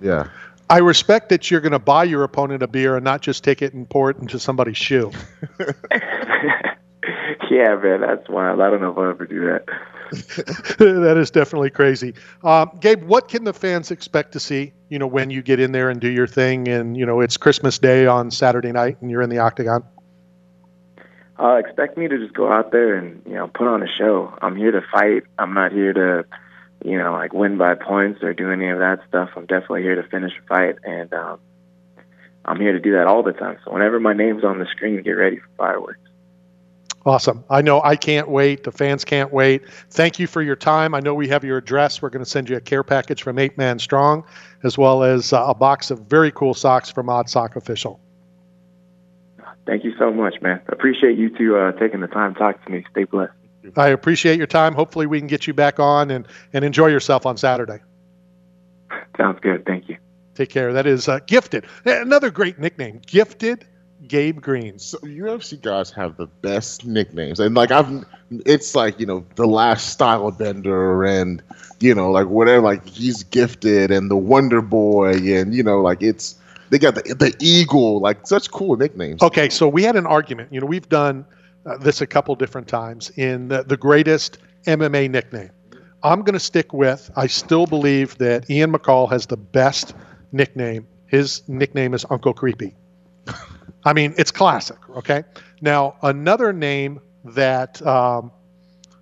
[0.00, 0.28] Yeah.
[0.70, 3.60] I respect that you're going to buy your opponent a beer and not just take
[3.60, 5.12] it and pour it into somebody's shoe.
[7.50, 8.60] Yeah, man, that's wild.
[8.60, 9.66] I don't know if I'll ever do that.
[10.78, 12.14] that is definitely crazy.
[12.42, 14.72] Um, Gabe, what can the fans expect to see?
[14.88, 17.36] You know, when you get in there and do your thing, and you know it's
[17.36, 19.84] Christmas Day on Saturday night, and you're in the octagon.
[21.38, 24.32] Uh, expect me to just go out there and you know put on a show.
[24.40, 25.24] I'm here to fight.
[25.38, 26.24] I'm not here to,
[26.84, 29.30] you know, like win by points or do any of that stuff.
[29.36, 31.40] I'm definitely here to finish a fight, and um,
[32.44, 33.58] I'm here to do that all the time.
[33.64, 35.98] So whenever my name's on the screen, get ready for fireworks.
[37.06, 37.44] Awesome.
[37.50, 38.64] I know I can't wait.
[38.64, 39.68] The fans can't wait.
[39.90, 40.94] Thank you for your time.
[40.94, 42.00] I know we have your address.
[42.00, 44.24] We're going to send you a care package from Eight Man Strong,
[44.62, 48.00] as well as uh, a box of very cool socks from Odd Sock Official.
[49.66, 50.60] Thank you so much, man.
[50.68, 52.84] Appreciate you two uh, taking the time to talk to me.
[52.90, 53.32] Stay blessed.
[53.76, 54.74] I appreciate your time.
[54.74, 57.78] Hopefully, we can get you back on and, and enjoy yourself on Saturday.
[59.16, 59.64] Sounds good.
[59.64, 59.96] Thank you.
[60.34, 60.72] Take care.
[60.72, 61.66] That is uh, Gifted.
[61.84, 63.66] Another great nickname, Gifted
[64.06, 64.78] Gabe Green.
[64.78, 69.46] So UFC guys have the best nicknames, and like I've, it's like you know the
[69.46, 71.42] last style bender, and
[71.80, 76.02] you know like whatever, like he's gifted, and the Wonder Boy, and you know like
[76.02, 76.36] it's
[76.70, 79.22] they got the the Eagle, like such cool nicknames.
[79.22, 80.52] Okay, so we had an argument.
[80.52, 81.24] You know, we've done
[81.66, 85.50] uh, this a couple different times in the, the greatest MMA nickname.
[86.02, 89.94] I'm going to stick with, I still believe that Ian McCall has the best
[90.32, 90.86] nickname.
[91.06, 92.74] His nickname is Uncle Creepy.
[93.86, 95.24] I mean, it's classic, okay?
[95.62, 98.30] Now, another name that um,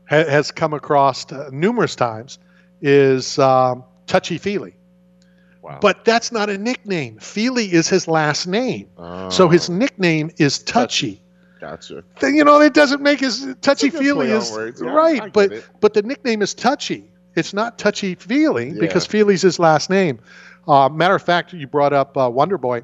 [0.09, 2.39] ha- has come across uh, numerous times
[2.81, 4.75] is um, Touchy Feely.
[5.81, 7.19] But that's not a nickname.
[7.19, 8.89] Feely is his last name.
[9.31, 11.21] So his nickname is Touchy.
[11.61, 12.03] Gotcha.
[12.19, 14.51] Then, you know, it doesn't make his touchy It's a good feely is.
[14.51, 15.65] Yeah, right, but it.
[15.81, 17.09] but the nickname is touchy.
[17.37, 18.81] It's not touchy feely Yeah.
[18.81, 20.19] because Feely's his last name.
[20.67, 22.83] Uh, matter of fact, you brought up uh, Wonder Boy.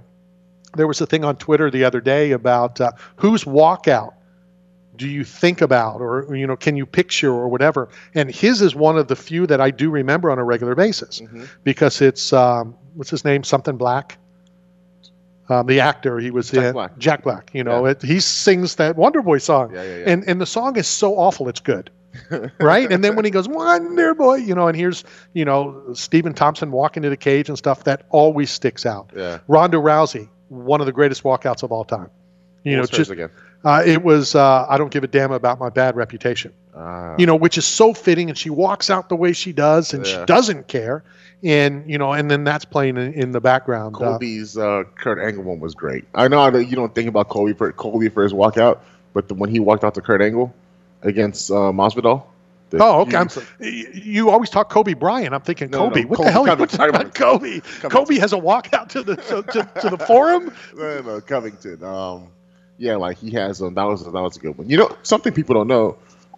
[0.76, 4.12] There was a thing on Twitter the other day about uh, whose walkout
[4.98, 7.88] do you think about, or you know, can you picture, or whatever.
[8.14, 11.20] And his is one of the few that I do remember on a regular basis
[11.20, 11.44] Mm-hmm.
[11.64, 14.18] because it's um, what's his name, something Black.
[15.50, 16.98] Um, the actor he was Jack in Black.
[16.98, 17.50] Jack Black.
[17.54, 17.92] You know, Yeah.
[17.92, 21.16] it, he sings that Wonder Boy song, Yeah, yeah, and and the song is so
[21.16, 21.90] awful it's good,
[22.60, 22.90] right?
[22.92, 26.70] And then when he goes Wonder Boy, you know, and here's you know Stephen Thompson
[26.70, 29.10] walking to the cage and stuff that always sticks out.
[29.16, 29.38] Yeah.
[29.48, 32.10] Ronda Rousey, one of the greatest walkouts of all time.
[32.64, 33.30] You know, just again?
[33.64, 36.52] Uh, it was uh, I don't give a damn about my bad reputation.
[36.74, 37.16] Ah.
[37.18, 40.06] You know, which is so fitting, and she walks out the way she does, and
[40.06, 41.02] she doesn't care,
[41.42, 43.96] and you know, and then that's playing in, in the background.
[43.96, 46.04] Uh, Kobe's uh, Kurt Angle one was great.
[46.14, 48.78] I know you don't think about Kobe for Kobe for his walkout,
[49.12, 50.54] but the, when he walked out to Kurt Angle
[51.02, 52.24] against uh, Masvidal.
[52.74, 53.24] Oh, okay.
[53.60, 55.34] You always talk Kobe Bryant.
[55.34, 56.02] I'm thinking No, Kobe.
[56.02, 56.44] no, what Kobe the hell?
[56.44, 56.78] Covington.
[56.78, 57.60] talking about Kobe?
[57.60, 60.52] Kobe has a walkout to the to, to, to the forum.
[60.76, 61.82] no, no, Covington.
[61.82, 62.28] Um,
[62.78, 63.60] yeah, like he has.
[63.60, 64.70] Um, that was that was a good one.
[64.70, 65.96] You know, something people don't know: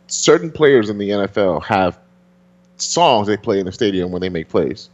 [0.09, 1.99] certain players in the NFL have
[2.79, 4.91] songs they play in the stadium when they make plays.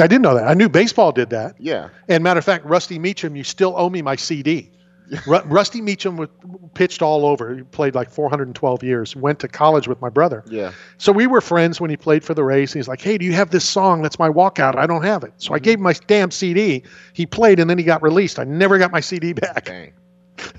[0.00, 0.48] I didn't know that.
[0.48, 1.56] I knew baseball did that.
[1.58, 1.90] Yeah.
[2.08, 4.70] And matter of fact, Rusty Meacham, you still owe me my CD.
[5.26, 6.30] Ru- Rusty Meacham was,
[6.74, 7.54] pitched all over.
[7.54, 9.14] He played like 412 years.
[9.14, 10.42] Went to college with my brother.
[10.48, 10.72] Yeah.
[10.96, 12.72] So we were friends when he played for the Rays.
[12.72, 14.00] He's like, "Hey, do you have this song?
[14.00, 14.76] That's my walkout.
[14.76, 16.82] I don't have it." So I gave him my damn CD.
[17.12, 18.38] He played, and then he got released.
[18.38, 19.66] I never got my CD back.
[19.66, 19.92] Dang.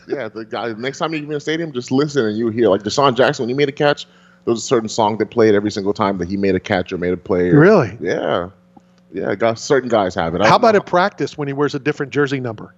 [0.07, 0.73] Yeah, the guy.
[0.73, 3.49] Next time you're in a stadium, just listen and you hear like DeSean Jackson when
[3.49, 4.05] he made a catch.
[4.45, 6.91] There was a certain song that played every single time that he made a catch
[6.91, 7.49] or made a play.
[7.49, 7.97] or- Really?
[8.01, 8.49] Yeah.
[9.13, 9.35] Yeah.
[9.35, 10.41] Got certain guys have it.
[10.41, 10.79] I How about know.
[10.81, 12.73] at practice when he wears a different jersey number?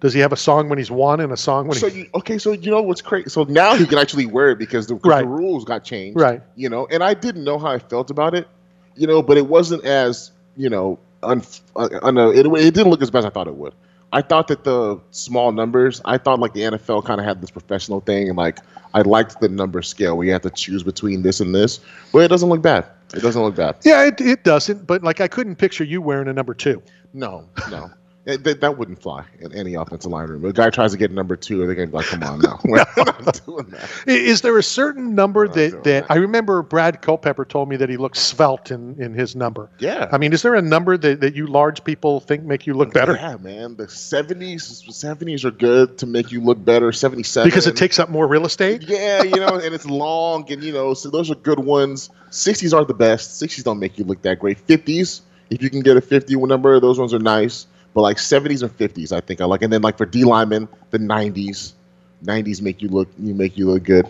[0.00, 2.00] Does he have a song when he's won and a song when So he?
[2.00, 3.30] you, okay, so you know what's crazy?
[3.30, 5.22] So now he can actually wear it because the, Right.
[5.22, 6.42] the rules got changed, Right.
[6.54, 8.46] You know, and I didn't know how I felt about it,
[8.94, 11.42] you know, but it wasn't as you know, un,
[11.76, 13.72] uh, un, uh, it, it didn't look as bad as I thought it would.
[14.16, 17.50] I thought that the small numbers, I thought like the NFL kind of had this
[17.50, 18.60] professional thing, and like
[18.94, 21.80] I liked the number scale where you have to choose between this and this,
[22.14, 22.86] but it doesn't look bad.
[23.12, 23.76] It doesn't look bad.
[23.84, 24.86] Yeah, it, it doesn't.
[24.86, 26.82] But like, I couldn't picture you wearing a number two.
[27.12, 27.90] No, no.
[28.26, 30.44] It, that, that wouldn't fly in any offensive line room.
[30.44, 32.78] A guy tries to get number two, they're gonna be like, "Come on, now, we're
[32.96, 37.68] not doing that." Is there a certain number that, that I remember Brad Culpepper told
[37.68, 39.70] me that he looked svelte in, in his number?
[39.78, 40.08] Yeah.
[40.10, 42.92] I mean, is there a number that, that you large people think make you look
[42.92, 43.14] better?
[43.14, 43.76] Yeah, man.
[43.76, 46.90] The seventies, seventies are good to make you look better.
[46.90, 48.82] Seventy-seven Because it takes up more real estate?
[48.82, 52.10] Yeah, you know, and it's long, and you know, so those are good ones.
[52.30, 53.38] Sixties are the best.
[53.38, 54.58] Sixties don't make you look that great.
[54.58, 57.68] Fifties, if you can get a fifty number, those ones are nice.
[57.96, 59.62] But like seventies and fifties, I think I like.
[59.62, 61.72] And then like for D linemen, the nineties,
[62.20, 64.06] nineties make you look you make you look good.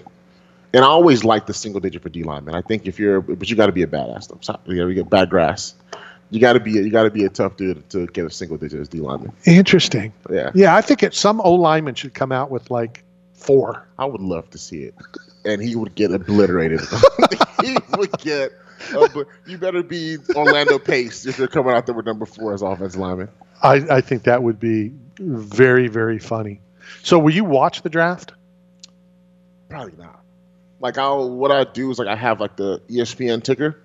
[0.74, 2.56] And I always like the single digit for D linemen.
[2.56, 4.38] I think if you're, but you got to be a badass though.
[4.40, 5.76] So, you know, you get bad grass.
[6.30, 8.56] You got to be you got to be a tough dude to get a single
[8.56, 9.30] digit as D lineman.
[9.44, 10.12] Interesting.
[10.28, 10.50] Yeah.
[10.52, 13.86] Yeah, I think it, some O lineman should come out with like four.
[14.00, 14.96] I would love to see it,
[15.44, 16.80] and he would get obliterated.
[17.62, 18.50] he would get.
[18.92, 22.52] Uh, obli- you better be Orlando Pace if you're coming out there with number four
[22.52, 23.28] as offensive lineman.
[23.62, 26.60] I, I think that would be very, very funny.
[27.02, 28.32] So, will you watch the draft?
[29.68, 30.20] Probably not.
[30.80, 33.80] Like I'll what I do is like I have like the ESPN ticker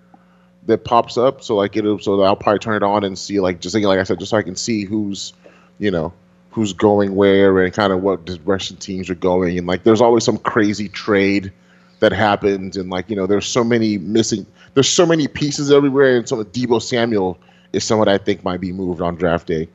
[0.67, 3.61] that pops up, so like it'll so I'll probably turn it on and see like
[3.61, 5.33] just like, like I said, just so I can see who's
[5.79, 6.13] you know
[6.51, 10.23] who's going where and kind of what direction teams are going, and like there's always
[10.23, 11.51] some crazy trade
[11.99, 16.17] that happens, and like you know there's so many missing, there's so many pieces everywhere,
[16.17, 17.37] and so Deebo Samuel
[17.73, 19.67] is someone I think might be moved on draft day.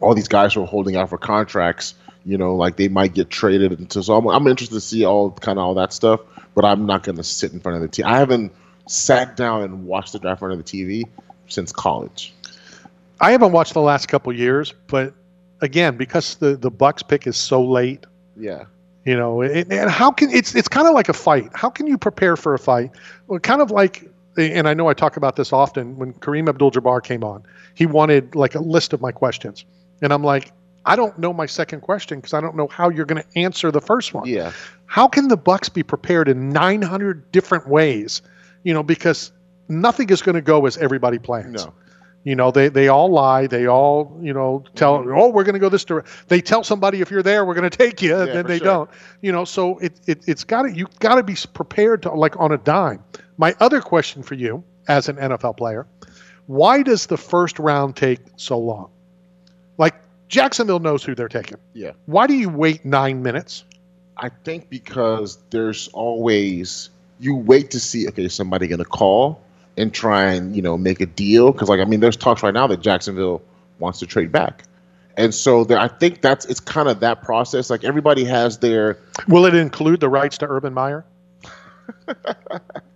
[0.00, 3.30] All these guys who are holding out for contracts you know, like they might get
[3.30, 4.02] traded into.
[4.02, 6.20] So I'm, I'm interested to see all kind of all that stuff,
[6.54, 8.06] but I'm not going to sit in front of the TV.
[8.06, 8.52] I haven't
[8.88, 11.08] sat down and watched the draft in front of the TV
[11.48, 12.32] since college.
[13.20, 15.14] I haven't watched the last couple years, but
[15.60, 18.04] again, because the the Bucks pick is so late,
[18.36, 18.64] Yeah.
[19.04, 21.50] you know, it, and how can it's it's kind of like a fight.
[21.54, 22.90] How can you prepare for a fight?
[23.26, 25.96] Well, kind of like, and I know I talk about this often.
[25.96, 29.64] When Kareem Abdul-Jabbar came on, he wanted like a list of my questions,
[30.02, 30.52] and I'm like,
[30.86, 33.70] I don't know my second question because I don't know how you're going to answer
[33.70, 34.26] the first one.
[34.26, 34.52] Yeah.
[34.86, 38.22] How can the Bucks be prepared in 900 different ways?
[38.64, 39.32] You know, because
[39.68, 41.64] nothing is going to go as everybody plans.
[41.64, 41.74] No.
[42.24, 43.46] You know, they they all lie.
[43.46, 45.12] They all, you know, tell, mm-hmm.
[45.14, 46.10] oh, we're going to go this direction.
[46.28, 48.58] They tell somebody if you're there, we're going to take you, and Yeah, then they
[48.58, 48.64] sure.
[48.64, 48.90] don't.
[49.20, 52.38] You know, so it, it it's got to you got to be prepared to like
[52.40, 53.04] on a dime.
[53.36, 55.86] My other question for you, as an NFL player,
[56.46, 58.90] why does the first round take so long?
[59.78, 59.94] Like
[60.28, 61.58] Jacksonville knows who they're taking.
[61.72, 61.92] Yeah.
[62.06, 63.64] Why do you wait nine minutes?
[64.16, 69.40] I think because there's always you wait to see okay is somebody going to call
[69.76, 72.54] and try and you know make a deal because like I mean there's talks right
[72.54, 73.42] now that Jacksonville
[73.80, 74.62] wants to trade back,
[75.16, 77.70] and so there, I think that's it's kind of that process.
[77.70, 81.04] Like everybody has their Will it include the rights to Urban Meyer?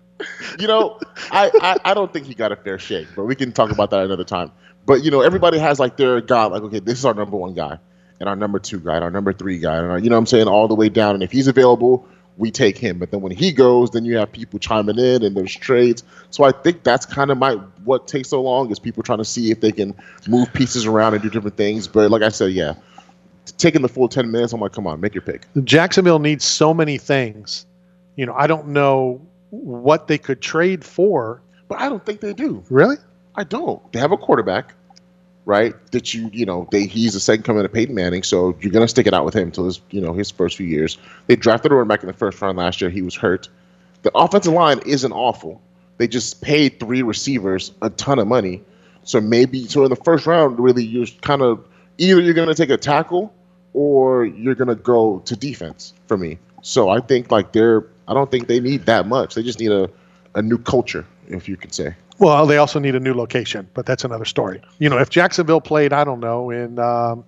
[0.59, 0.99] you know,
[1.31, 3.91] I, I I don't think he got a fair shake, but we can talk about
[3.91, 4.53] that another time.
[4.87, 6.45] But you know, everybody has like their guy.
[6.47, 7.79] Like, okay, this is our number one guy,
[8.21, 10.21] and our number two guy, and our number three guy, and our, you know, what
[10.21, 11.15] I'm saying all the way down.
[11.15, 12.09] And if he's available,
[12.39, 12.99] we take him.
[12.99, 16.05] But then when he goes, then you have people chiming in, and there's trades.
[16.31, 17.55] So I think that's kind of my
[17.85, 19.95] what takes so long is people trying to see if they can
[20.27, 21.87] move pieces around and do different things.
[21.87, 22.75] But like I said, yeah,
[23.59, 25.47] taking the full ten minutes, I'm like, come on, make your pick.
[25.65, 27.67] Jacksonville needs so many things.
[28.17, 31.41] You know, I don't know what they could trade for.
[31.69, 32.65] But I don't think they do.
[32.71, 32.97] Really?
[33.35, 33.93] I don't.
[33.93, 34.75] They have a quarterback,
[35.45, 35.75] right?
[35.93, 38.89] That you, you know, they he's the second coming of Peyton Manning, so you're gonna
[38.89, 40.99] stick it out with him until his, you know, his first few years.
[41.27, 42.91] They drafted a running back in the first round last year.
[42.91, 43.49] He was hurt.
[44.03, 45.61] The offensive line isn't awful.
[45.99, 48.63] They just paid three receivers a ton of money.
[49.05, 51.67] So maybe so in the first round, really, you're kind of
[51.99, 53.35] either you're gonna take a tackle
[53.73, 56.39] or you're gonna go to defense for me.
[56.63, 59.35] So I think like they're I don't think they need that much.
[59.35, 59.89] They just need a,
[60.35, 61.95] a new culture, if you could say.
[62.19, 64.61] Well, they also need a new location, but that's another story.
[64.79, 67.25] You know, if Jacksonville played, I don't know, in um,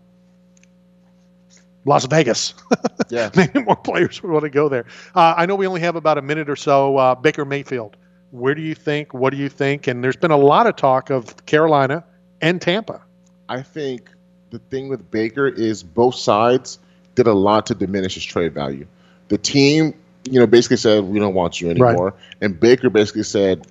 [1.85, 2.55] Las Vegas.
[3.09, 4.87] yeah, maybe more players would want to go there.
[5.15, 6.97] Uh, I know we only have about a minute or so.
[6.97, 7.97] Uh, Baker Mayfield,
[8.31, 9.15] where do you think?
[9.15, 9.87] What do you think?
[9.87, 12.05] And there's been a lot of talk of Carolina
[12.41, 13.03] and Tampa.
[13.49, 14.11] I think
[14.51, 16.79] the thing with Baker is both sides
[17.15, 18.87] did a lot to diminish his trade value.
[19.29, 19.95] The team,
[20.31, 22.15] you know, basically said we don't want you anymore, right.
[22.41, 23.67] and Baker basically said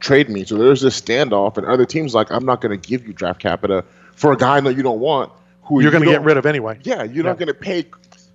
[0.00, 0.44] trade me.
[0.44, 3.40] So there's this standoff, and other teams like I'm not going to give you draft
[3.40, 3.82] capital
[4.14, 5.32] for a guy that you don't want.
[5.64, 6.78] Who you're going to get rid of anyway.
[6.82, 7.30] Yeah, you're yeah.
[7.30, 7.86] not going to pay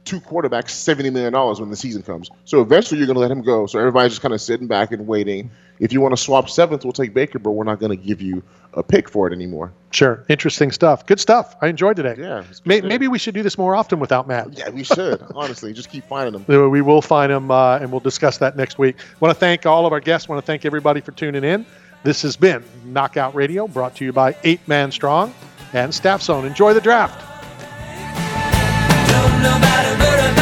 [0.06, 2.30] two quarterbacks seventy million dollars when the season comes.
[2.46, 3.66] So eventually you're going to let him go.
[3.66, 5.52] So everybody's just kind of sitting back and waiting.
[5.80, 8.22] If you want to swap seventh, we'll take Baker, but we're not going to give
[8.22, 8.44] you
[8.74, 9.72] a pick for it anymore.
[9.92, 11.06] Sure, interesting stuff.
[11.06, 11.56] Good stuff.
[11.62, 12.16] I enjoyed today.
[12.18, 14.58] Yeah, maybe, maybe we should do this more often without Matt.
[14.58, 15.24] Yeah, we should.
[15.36, 16.70] honestly, just keep finding them.
[16.70, 18.98] We will find them, uh, and we'll discuss that next week.
[19.20, 20.28] Want to thank all of our guests.
[20.28, 21.66] Want to thank everybody for tuning in.
[22.04, 25.34] This has been Knockout Radio, brought to you by Eight Man Strong
[25.74, 26.46] and Staff Zone.
[26.46, 27.29] Enjoy the draft
[29.42, 30.39] nobody but a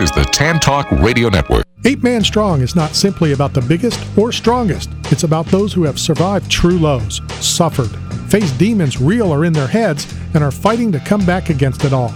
[0.00, 1.66] This is the Tan Talk Radio Network.
[1.84, 4.88] Eight Man Strong is not simply about the biggest or strongest.
[5.12, 7.90] It's about those who have survived true lows, suffered,
[8.30, 11.92] faced demons real or in their heads, and are fighting to come back against it
[11.92, 12.14] all.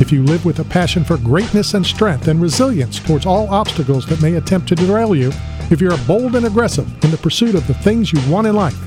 [0.00, 4.06] If you live with a passion for greatness and strength and resilience towards all obstacles
[4.06, 5.30] that may attempt to derail you,
[5.70, 8.78] if you're bold and aggressive in the pursuit of the things you want in life,